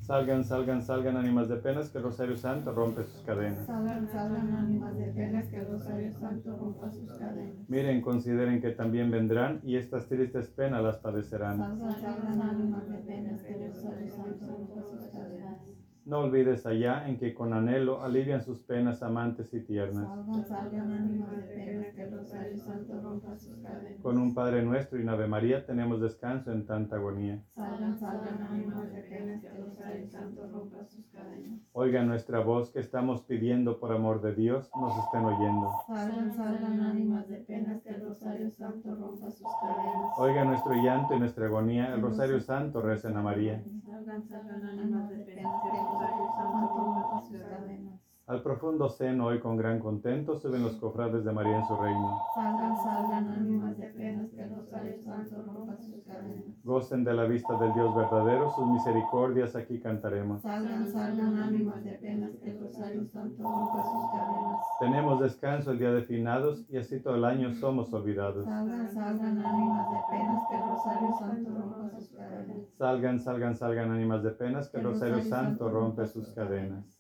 Salgan, 0.09 0.43
salgan, 0.43 0.81
salgan 0.81 1.17
ánimas 1.17 1.47
de 1.49 1.57
penas, 1.57 1.91
que 1.91 1.99
el 1.99 2.05
Rosario 2.05 2.35
Santo 2.35 2.71
rompe 2.71 3.03
sus 3.03 3.21
cadenas. 3.21 3.67
Salgan, 3.67 4.07
salgan 4.11 4.55
ánimas 4.55 4.97
de 4.97 5.05
penas, 5.11 5.47
que 5.49 5.57
el 5.57 5.67
Rosario 5.67 6.11
Santo 6.13 6.57
rompa 6.57 6.89
sus 6.89 7.13
cadenas. 7.13 7.69
Miren, 7.69 8.01
consideren 8.01 8.59
que 8.59 8.71
también 8.71 9.11
vendrán 9.11 9.59
y 9.61 9.75
estas 9.75 10.07
tristes 10.07 10.47
penas 10.47 10.81
las 10.81 10.97
padecerán. 10.97 11.59
Salgan, 11.59 12.01
salgan 12.01 12.41
ánimas 12.41 12.89
de 12.89 12.97
penas, 12.97 13.43
que 13.43 13.53
el 13.53 13.67
Rosario 13.71 14.09
Santo 14.09 14.47
rompa 14.47 14.81
sus 14.81 15.07
cadenas. 15.11 15.59
No 16.05 16.21
olvides 16.21 16.65
allá 16.65 17.07
en 17.07 17.19
que 17.19 17.35
con 17.35 17.53
anhelo 17.53 18.01
alivian 18.01 18.41
sus 18.41 18.61
penas 18.61 19.03
amantes 19.03 19.53
y 19.53 19.59
tiernas. 19.59 20.07
Salgan, 20.07 20.47
salgan 20.47 20.91
ánimas 20.91 21.37
de 21.37 21.43
penas, 21.53 21.93
que 21.93 22.01
el 22.01 22.11
Rosario 22.11 22.57
Santo 22.57 22.99
rompa 22.99 23.37
sus 23.37 23.57
cadenas. 23.57 24.01
Con 24.01 24.17
un 24.17 24.33
Padre 24.33 24.63
nuestro 24.63 24.97
y 24.97 25.03
una 25.03 25.11
Ave 25.11 25.27
María 25.27 25.67
tenemos 25.67 26.01
descanso 26.01 26.51
en 26.51 26.65
tanta 26.65 26.95
agonía. 26.95 27.43
Salgan, 27.53 27.99
salgan 27.99 28.41
ánimas 28.41 28.91
de 28.91 29.03
penas, 29.03 29.39
que 29.39 29.47
el 29.49 29.57
Rosario 29.57 29.78
Santo 30.07 30.47
rompa 30.47 30.83
sus 30.85 31.07
cadenas. 31.07 31.59
Oiga 31.73 32.03
nuestra 32.03 32.39
voz 32.39 32.71
que 32.71 32.79
estamos 32.79 33.21
pidiendo 33.23 33.79
por 33.79 33.91
amor 33.91 34.21
de 34.21 34.35
Dios, 34.35 34.69
nos 34.79 34.97
estén 35.03 35.25
oyendo. 35.25 35.71
Salgan, 35.87 36.33
salgan 36.33 36.81
ánimas 36.81 37.27
de 37.27 37.37
penas, 37.37 37.81
que 37.81 37.89
el 37.89 38.01
Rosario 38.01 38.51
Santo 38.51 38.95
rompa 38.95 39.31
sus 39.31 39.47
cadenas. 39.61 40.13
Oiga 40.17 40.43
nuestro 40.45 40.73
llanto 40.73 41.15
y 41.15 41.19
nuestra 41.19 41.45
agonía, 41.45 41.93
el 41.93 42.01
Rosario 42.01 42.39
Santo 42.39 42.81
recen 42.81 43.17
a 43.17 43.21
María. 43.21 43.63
Salgan, 43.85 44.27
salgan 44.27 44.63
ánimas 44.63 45.09
de 45.09 45.17
penas, 45.17 45.61
que 45.63 45.69
el 45.69 45.85
Rosario 45.85 46.27
Santo 46.35 46.75
rompa 46.75 47.21
sus 47.21 47.37
cadenas. 47.37 48.08
Al 48.29 48.43
profundo 48.43 48.87
seno 48.89 49.25
hoy 49.25 49.39
con 49.39 49.57
gran 49.57 49.79
contento 49.79 50.35
suben 50.35 50.61
los 50.61 50.75
cofrades 50.75 51.25
de 51.25 51.31
María 51.31 51.57
en 51.57 51.65
su 51.65 51.75
reino. 51.75 52.21
Salgan, 52.35 52.77
salgan 52.77 53.27
ánimas 53.27 53.75
de 53.75 53.87
penas, 53.87 54.29
que 54.29 54.43
el 54.43 54.55
Rosario 54.55 55.01
Santo 55.01 55.43
rompa 55.47 55.75
sus 55.77 56.03
cadenas. 56.03 56.63
Gocen 56.63 57.03
de 57.03 57.13
la 57.15 57.23
vista 57.23 57.57
del 57.57 57.73
Dios 57.73 57.95
verdadero, 57.95 58.51
sus 58.51 58.67
misericordias 58.67 59.55
aquí 59.55 59.79
cantaremos. 59.79 60.43
Salgan, 60.43 60.87
salgan 60.87 61.37
ánimas 61.39 61.83
de 61.83 61.93
penas, 61.93 62.29
que 62.37 62.51
el 62.51 62.59
Rosario 62.59 63.07
Santo 63.07 63.41
rompa 63.41 63.83
sus 63.83 64.11
cadenas. 64.11 64.61
Tenemos 64.79 65.19
descanso 65.21 65.71
el 65.71 65.79
día 65.79 65.91
de 65.91 66.03
finados 66.03 66.69
y 66.69 66.77
así 66.77 66.99
todo 66.99 67.15
el 67.15 67.25
año 67.25 67.51
somos 67.55 67.91
olvidados. 67.91 68.45
Salgan, 68.45 68.91
salgan 68.91 69.43
ánimas 69.43 69.89
de 69.89 69.97
penas, 70.07 70.43
que 70.47 70.55
el 70.55 70.61
Rosario 70.69 71.13
Santo 71.17 71.49
rompa 71.49 71.97
sus 71.97 72.09
cadenas. 72.09 72.57
Salgan, 72.77 73.19
salgan, 73.19 73.55
salgan 73.55 73.89
ánimas 73.89 74.21
de 74.21 74.29
penas, 74.29 74.69
que 74.69 74.77
el 74.77 74.83
Rosario 74.83 75.19
Santo 75.23 75.67
rompe 75.71 76.05
sus 76.05 76.29
cadenas. 76.29 76.98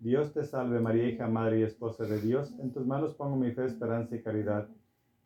Dios 0.00 0.32
te 0.32 0.44
salve 0.44 0.80
María, 0.80 1.08
hija, 1.08 1.26
madre 1.26 1.60
y 1.60 1.62
esposa 1.64 2.04
de 2.04 2.20
Dios. 2.20 2.54
En 2.60 2.72
tus 2.72 2.86
manos 2.86 3.14
pongo 3.14 3.36
mi 3.36 3.50
fe, 3.50 3.64
esperanza 3.64 4.14
y 4.14 4.22
caridad. 4.22 4.68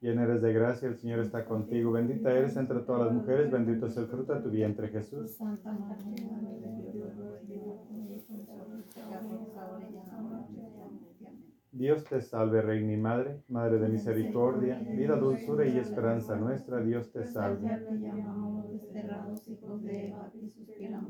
Llena 0.01 0.25
eres 0.25 0.41
de 0.41 0.53
gracia, 0.53 0.89
el 0.89 0.97
Señor 0.97 1.21
está 1.21 1.45
contigo. 1.45 1.93
Bendita 1.93 2.33
eres 2.33 2.57
entre 2.57 2.81
todas 2.81 3.03
las 3.03 3.13
mujeres, 3.13 3.51
bendito 3.51 3.87
es 3.87 3.97
el 3.99 4.07
fruto 4.07 4.35
de 4.35 4.41
tu 4.41 4.51
vientre, 4.51 4.89
Jesús. 4.89 5.33
Santa 5.33 5.73
María, 5.73 6.31
Dios, 11.73 12.05
te 12.05 12.21
salve, 12.21 12.63
Reina 12.63 12.93
y 12.93 12.97
Madre, 12.97 13.43
Madre 13.49 13.79
de 13.79 13.89
misericordia, 13.89 14.79
vida, 14.79 15.17
dulzura 15.17 15.67
y 15.67 15.79
esperanza 15.79 16.37
nuestra. 16.37 16.81
Dios 16.81 17.11
te 17.13 17.27
salve. 17.27 17.69
De 17.69 17.75
Eva, 20.85 21.03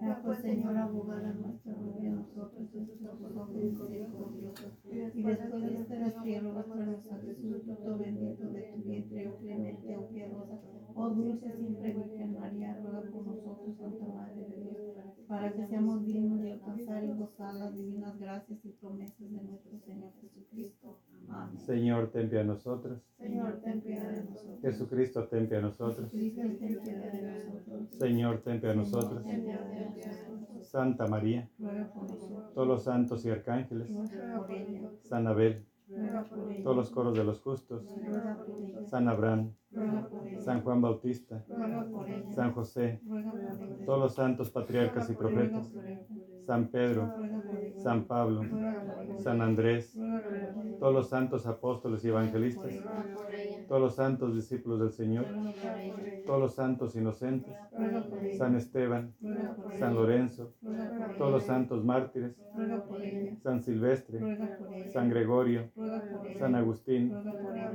Ya 0.00 0.20
pues, 0.24 0.38
Señor, 0.40 0.76
abogada 0.78 1.32
nuestra, 1.34 1.74
a 1.74 1.76
nosotros, 1.76 2.68
ojos 3.36 3.50
misericordiosos. 3.50 4.72
Y 5.14 5.22
después 5.22 5.62
de 5.62 5.76
este 5.76 5.98
destierro, 5.98 6.58
a 6.58 7.18
Jesús, 7.18 7.62
fruto 7.64 7.98
bendito 7.98 8.48
de 8.48 8.62
tu 8.62 8.82
vientre, 8.82 9.28
oh 9.28 9.36
clemente, 9.38 9.96
oh 9.96 10.08
piadosa, 10.08 10.58
oh 10.94 11.10
dulce 11.10 11.52
siempre 11.56 11.92
Virgen 11.92 12.38
María, 12.38 12.80
ruega 12.82 13.02
por 13.10 13.26
nosotros, 13.26 13.76
Santa 13.76 14.06
Madre 14.06 14.46
de 14.48 14.56
Dios, 14.56 14.76
para 15.28 15.52
que 15.52 15.66
seamos 15.66 16.04
dignos 16.06 16.40
de 16.40 16.52
alcanzar 16.52 17.04
y 17.04 17.12
gozar 17.12 17.54
las 17.54 17.74
divinas 17.74 18.18
gracias 18.18 18.64
y 18.64 18.68
promesas 18.70 19.30
de 19.30 19.42
nuestro 19.42 19.78
Señor 19.80 20.12
Jesucristo. 20.14 20.29
Señor, 21.70 22.10
ten 22.10 22.28
piedad 22.28 22.42
de 22.42 22.48
nosotros. 22.48 22.98
Señor, 23.16 23.60
ten 23.62 23.80
piedad 23.80 24.10
de 24.10 24.24
nosotros. 24.24 24.58
Jesucristo, 24.60 25.28
ten 25.28 25.48
piedad 25.48 25.62
de 25.62 25.68
nosotros. 25.68 26.10
Señor, 27.96 28.38
ten 28.42 28.60
piedad 28.60 28.74
de 28.74 28.80
nosotros. 28.80 29.24
Santa 30.62 31.06
María, 31.06 31.48
todos 32.54 32.66
los 32.66 32.82
santos 32.82 33.24
y 33.24 33.30
arcángeles. 33.30 33.88
San 35.02 35.28
Abel, 35.28 35.64
todos 36.64 36.76
los 36.76 36.90
coros 36.90 37.16
de 37.16 37.22
los 37.22 37.40
justos. 37.40 37.84
San 38.86 39.08
Abraham. 39.08 39.52
San 40.40 40.62
Juan 40.62 40.80
Bautista. 40.80 41.44
San 42.34 42.52
José, 42.52 43.00
todos 43.84 43.98
los 43.98 44.14
santos 44.14 44.50
patriarcas 44.50 45.10
y 45.10 45.14
profetas. 45.14 45.70
San 46.46 46.68
Pedro. 46.68 47.12
San 47.76 48.04
Pablo. 48.04 48.42
San 49.22 49.42
Andrés, 49.42 49.98
todos 50.78 50.94
los 50.94 51.08
santos 51.08 51.46
apóstoles 51.46 52.04
y 52.04 52.08
evangelistas, 52.08 52.72
todos 53.68 53.80
los 53.80 53.94
santos 53.94 54.34
discípulos 54.34 54.80
del 54.80 54.92
Señor, 54.92 55.26
todos 56.24 56.40
los 56.40 56.54
santos 56.54 56.96
inocentes. 56.96 57.54
San 58.36 58.56
Esteban. 58.56 59.14
San 59.78 59.94
Lorenzo, 59.94 60.52
todos 61.18 61.30
los 61.32 61.44
santos 61.44 61.84
mártires. 61.84 62.34
San 63.42 63.62
Silvestre. 63.62 64.18
San 64.92 65.10
Gregorio. 65.10 65.70
San 66.38 66.54
Agustín, 66.54 67.12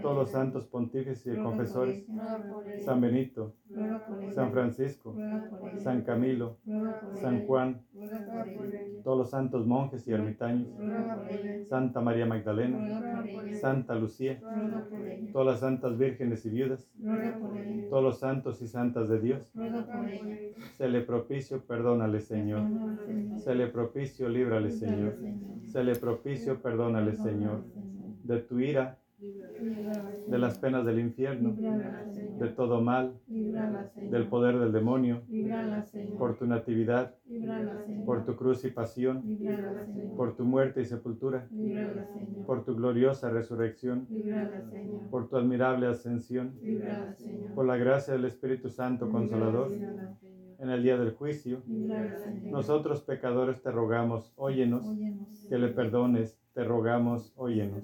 todos 0.02 0.16
los 0.16 0.32
santos 0.32 0.66
pontífices 0.66 1.38
y 1.38 1.40
confesores, 1.40 1.85
San 2.84 3.02
Benito. 3.02 3.54
San 4.34 4.52
Francisco. 4.52 5.16
San 5.78 6.02
Camilo, 6.04 6.58
San. 7.22 7.46
Juan, 7.46 7.82
todos 9.04 9.18
los 9.18 9.30
santos 9.30 9.66
monjes 9.68 10.08
y 10.08 10.12
ermitaños. 10.14 10.70
Santa 11.68 12.02
María 12.02 12.26
Magdalena. 12.26 12.78
Santa 13.60 13.96
Lucía, 13.96 14.40
todas 15.32 15.48
las 15.48 15.60
santas 15.60 15.98
vírgenes 15.98 16.46
y 16.46 16.50
viudas, 16.50 16.90
todos 17.90 18.04
los 18.04 18.20
santos 18.20 18.62
y 18.62 18.68
santas 18.68 19.10
de 19.10 19.20
Dios, 19.20 19.52
se 20.78 20.88
le 20.88 21.02
propicio, 21.02 21.62
perdónale 21.66 22.22
Señor, 22.22 22.64
se 23.38 23.56
le 23.56 23.68
propicio, 23.68 24.30
líbrale 24.30 24.72
Señor. 24.72 25.18
se 25.68 25.84
le 25.84 25.96
propicio, 25.96 26.62
perdónale 26.62 27.16
Señor, 27.16 27.64
de 28.24 28.40
tu 28.40 28.60
ira, 28.60 29.00
de 29.18 30.38
las 30.38 30.58
penas 30.58 30.86
del 30.86 31.00
infierno, 31.00 31.56
de 31.56 32.48
todo 32.50 32.82
mal, 32.82 33.14
del 33.28 34.28
poder 34.28 34.60
del 34.60 34.72
demonio, 34.72 35.22
por 36.18 36.38
tu 36.38 36.46
natividad, 36.46 37.16
por 38.06 38.26
tu 38.26 38.36
cruz 38.36 38.66
y 38.66 38.72
pasión, 38.72 39.24
por 40.16 40.36
tu 40.36 40.44
muerte 40.44 40.82
y 40.82 40.86
sepultura, 40.86 41.48
por 42.46 42.66
tu 42.66 42.76
gloriosa 42.76 43.30
resurrección, 43.30 44.08
por 45.10 45.30
tu 45.30 45.38
admirable 45.38 45.88
ascensión, 45.88 46.54
por 47.54 47.66
la 47.66 47.78
gracia 47.78 48.14
del 48.14 48.26
Espíritu 48.26 48.70
Santo 48.70 49.10
Consolador, 49.10 49.72
en 50.58 50.70
el 50.70 50.84
día 50.84 50.98
del 50.98 51.12
juicio, 51.12 51.62
nosotros 52.44 53.02
pecadores 53.02 53.62
te 53.62 53.72
rogamos, 53.72 54.34
Óyenos. 54.36 54.86
que 55.50 55.58
le 55.58 55.68
perdones, 55.70 56.40
te 56.56 56.64
rogamos, 56.64 57.34
óyenos. 57.36 57.84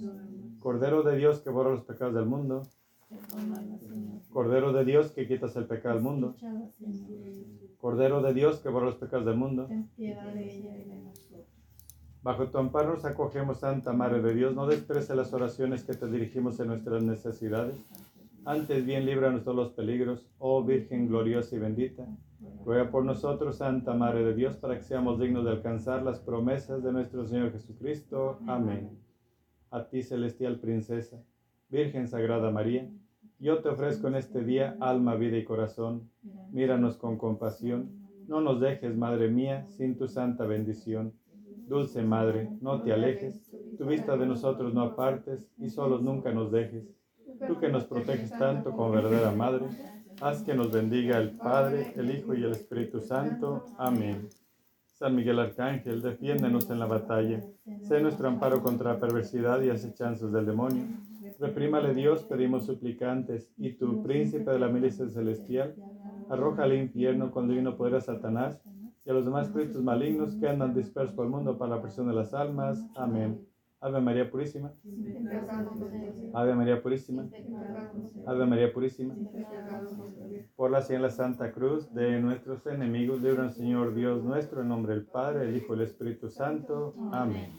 Cordero 0.60 1.04
de 1.04 1.18
Dios 1.18 1.42
que 1.42 1.50
borra 1.50 1.72
los 1.72 1.84
pecados 1.84 2.16
del 2.16 2.26
mundo. 2.26 2.64
Cordero 4.32 4.72
de 4.72 4.86
Dios 4.86 5.12
que 5.12 5.28
quitas 5.28 5.58
el 5.58 5.66
pecado 5.66 5.96
del 5.96 6.04
mundo. 6.04 6.36
Cordero 7.80 8.22
de 8.22 8.34
Dios 8.34 8.60
que 8.60 8.70
borra 8.70 8.86
los 8.86 8.96
pecados 8.96 9.26
del 9.26 9.36
mundo, 9.36 9.68
bajo 12.24 12.48
tu 12.48 12.60
amparo 12.60 12.94
nos 12.94 13.04
acogemos, 13.04 13.60
Santa 13.60 13.92
Madre 13.92 14.22
de 14.22 14.36
Dios, 14.36 14.56
no 14.56 14.68
desprece 14.68 15.16
las 15.16 15.34
oraciones 15.34 15.84
que 15.84 15.94
te 15.94 16.08
dirigimos 16.08 16.60
en 16.60 16.68
nuestras 16.68 17.04
necesidades, 17.04 17.76
antes 18.46 18.86
bien 18.86 19.06
líbranos 19.06 19.42
de 19.42 19.46
todos 19.46 19.58
los 19.58 19.72
peligros, 19.74 20.26
oh 20.38 20.64
Virgen 20.64 21.08
gloriosa 21.08 21.56
y 21.56 21.60
bendita. 21.60 22.06
Ruega 22.66 22.92
por 22.92 23.04
nosotros, 23.04 23.58
Santa 23.58 23.94
Madre 23.94 24.24
de 24.24 24.36
Dios, 24.36 24.56
para 24.58 24.78
que 24.78 24.84
seamos 24.84 25.20
dignos 25.20 25.46
de 25.46 25.52
alcanzar 25.52 26.04
las 26.04 26.20
promesas 26.20 26.84
de 26.84 26.92
nuestro 26.92 27.26
Señor 27.26 27.52
Jesucristo. 27.52 28.40
Amén. 28.48 29.00
A 29.72 29.86
ti, 29.86 30.04
celestial 30.04 30.60
princesa, 30.60 31.24
Virgen 31.70 32.08
Sagrada 32.08 32.52
María, 32.52 32.90
yo 33.40 33.64
te 33.64 33.70
ofrezco 33.70 34.08
en 34.08 34.16
este 34.16 34.44
día 34.44 34.78
alma, 34.80 35.16
vida 35.16 35.38
y 35.38 35.44
corazón. 35.44 36.10
Míranos 36.52 36.98
con 36.98 37.18
compasión. 37.18 37.90
No 38.28 38.40
nos 38.40 38.62
dejes, 38.62 38.96
Madre 38.96 39.30
mía, 39.30 39.66
sin 39.66 39.98
tu 39.98 40.08
santa 40.08 40.46
bendición. 40.46 41.14
Dulce 41.68 42.04
Madre, 42.04 42.50
no 42.62 42.84
te 42.84 42.94
alejes, 42.94 43.50
tu 43.78 43.86
vista 43.86 44.16
de 44.18 44.28
nosotros 44.28 44.74
no 44.74 44.82
apartes 44.82 45.50
y 45.58 45.70
solos 45.70 46.04
nunca 46.04 46.32
nos 46.32 46.52
dejes. 46.52 46.86
Tú 47.48 47.58
que 47.60 47.70
nos 47.70 47.86
proteges 47.86 48.30
tanto 48.38 48.72
como 48.72 48.92
verdadera 48.92 49.32
Madre, 49.32 49.66
haz 50.22 50.44
que 50.44 50.54
nos 50.54 50.72
bendiga 50.72 51.18
el 51.18 51.32
Padre, 51.32 51.94
el 51.96 52.16
Hijo 52.16 52.36
y 52.36 52.44
el 52.44 52.52
Espíritu 52.52 53.02
Santo. 53.02 53.66
Amén. 53.78 54.30
San 54.86 55.16
Miguel 55.16 55.40
Arcángel, 55.40 56.02
defiéndenos 56.02 56.70
en 56.70 56.80
la 56.80 56.86
batalla. 56.86 57.42
Sé 57.82 58.02
nuestro 58.02 58.28
amparo 58.28 58.62
contra 58.62 58.94
la 58.94 59.00
perversidad 59.00 59.62
y 59.62 59.72
acechanzas 59.72 60.32
del 60.32 60.46
demonio. 60.46 60.84
Reprímale 61.40 61.96
Dios, 61.96 62.24
pedimos 62.24 62.68
suplicantes, 62.68 63.52
y 63.58 63.74
tu, 63.74 64.04
príncipe 64.04 64.52
de 64.52 64.60
la 64.60 64.68
milicia 64.68 65.10
celestial, 65.10 65.76
arroja 66.30 66.64
al 66.64 66.74
infierno 66.74 67.32
con 67.32 67.50
divino 67.50 67.76
poder 67.76 67.96
a 67.96 68.02
Satanás 68.02 68.62
y 69.04 69.10
a 69.10 69.14
los 69.14 69.26
demás 69.26 69.48
espíritus 69.48 69.82
malignos 69.82 70.36
que 70.36 70.48
andan 70.48 70.76
dispersos 70.76 71.16
por 71.16 71.26
el 71.26 71.32
mundo 71.32 71.58
para 71.58 71.78
la 71.78 71.82
presión 71.82 72.08
de 72.08 72.14
las 72.14 72.36
almas. 72.36 72.86
Amén. 72.96 73.51
Ave 73.82 74.00
María 74.00 74.30
Purísima, 74.30 74.72
Ave 76.34 76.54
María 76.54 76.82
Purísima, 76.84 77.28
Ave 78.28 78.46
María 78.46 78.72
Purísima. 78.72 79.16
Por 80.56 80.70
la 80.70 80.84
señal 80.84 81.02
de 81.02 81.08
la 81.08 81.14
Santa 81.14 81.52
Cruz 81.52 81.92
de 81.92 82.20
nuestros 82.20 82.66
enemigos, 82.68 83.22
líbranos, 83.22 83.56
Señor 83.56 83.96
Dios 83.96 84.24
nuestro, 84.24 84.62
en 84.62 84.68
nombre 84.68 84.94
del 84.94 85.06
Padre, 85.06 85.50
el 85.50 85.58
Hijo 85.58 85.74
y 85.74 85.80
el 85.80 85.86
Espíritu 85.86 86.30
Santo. 86.30 86.94
Amén. 87.12 87.58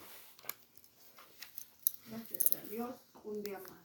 Gracias 2.08 2.54
a 2.54 2.68
Dios, 2.68 2.90
un 3.24 3.42
día 3.42 3.58
más. 3.58 3.82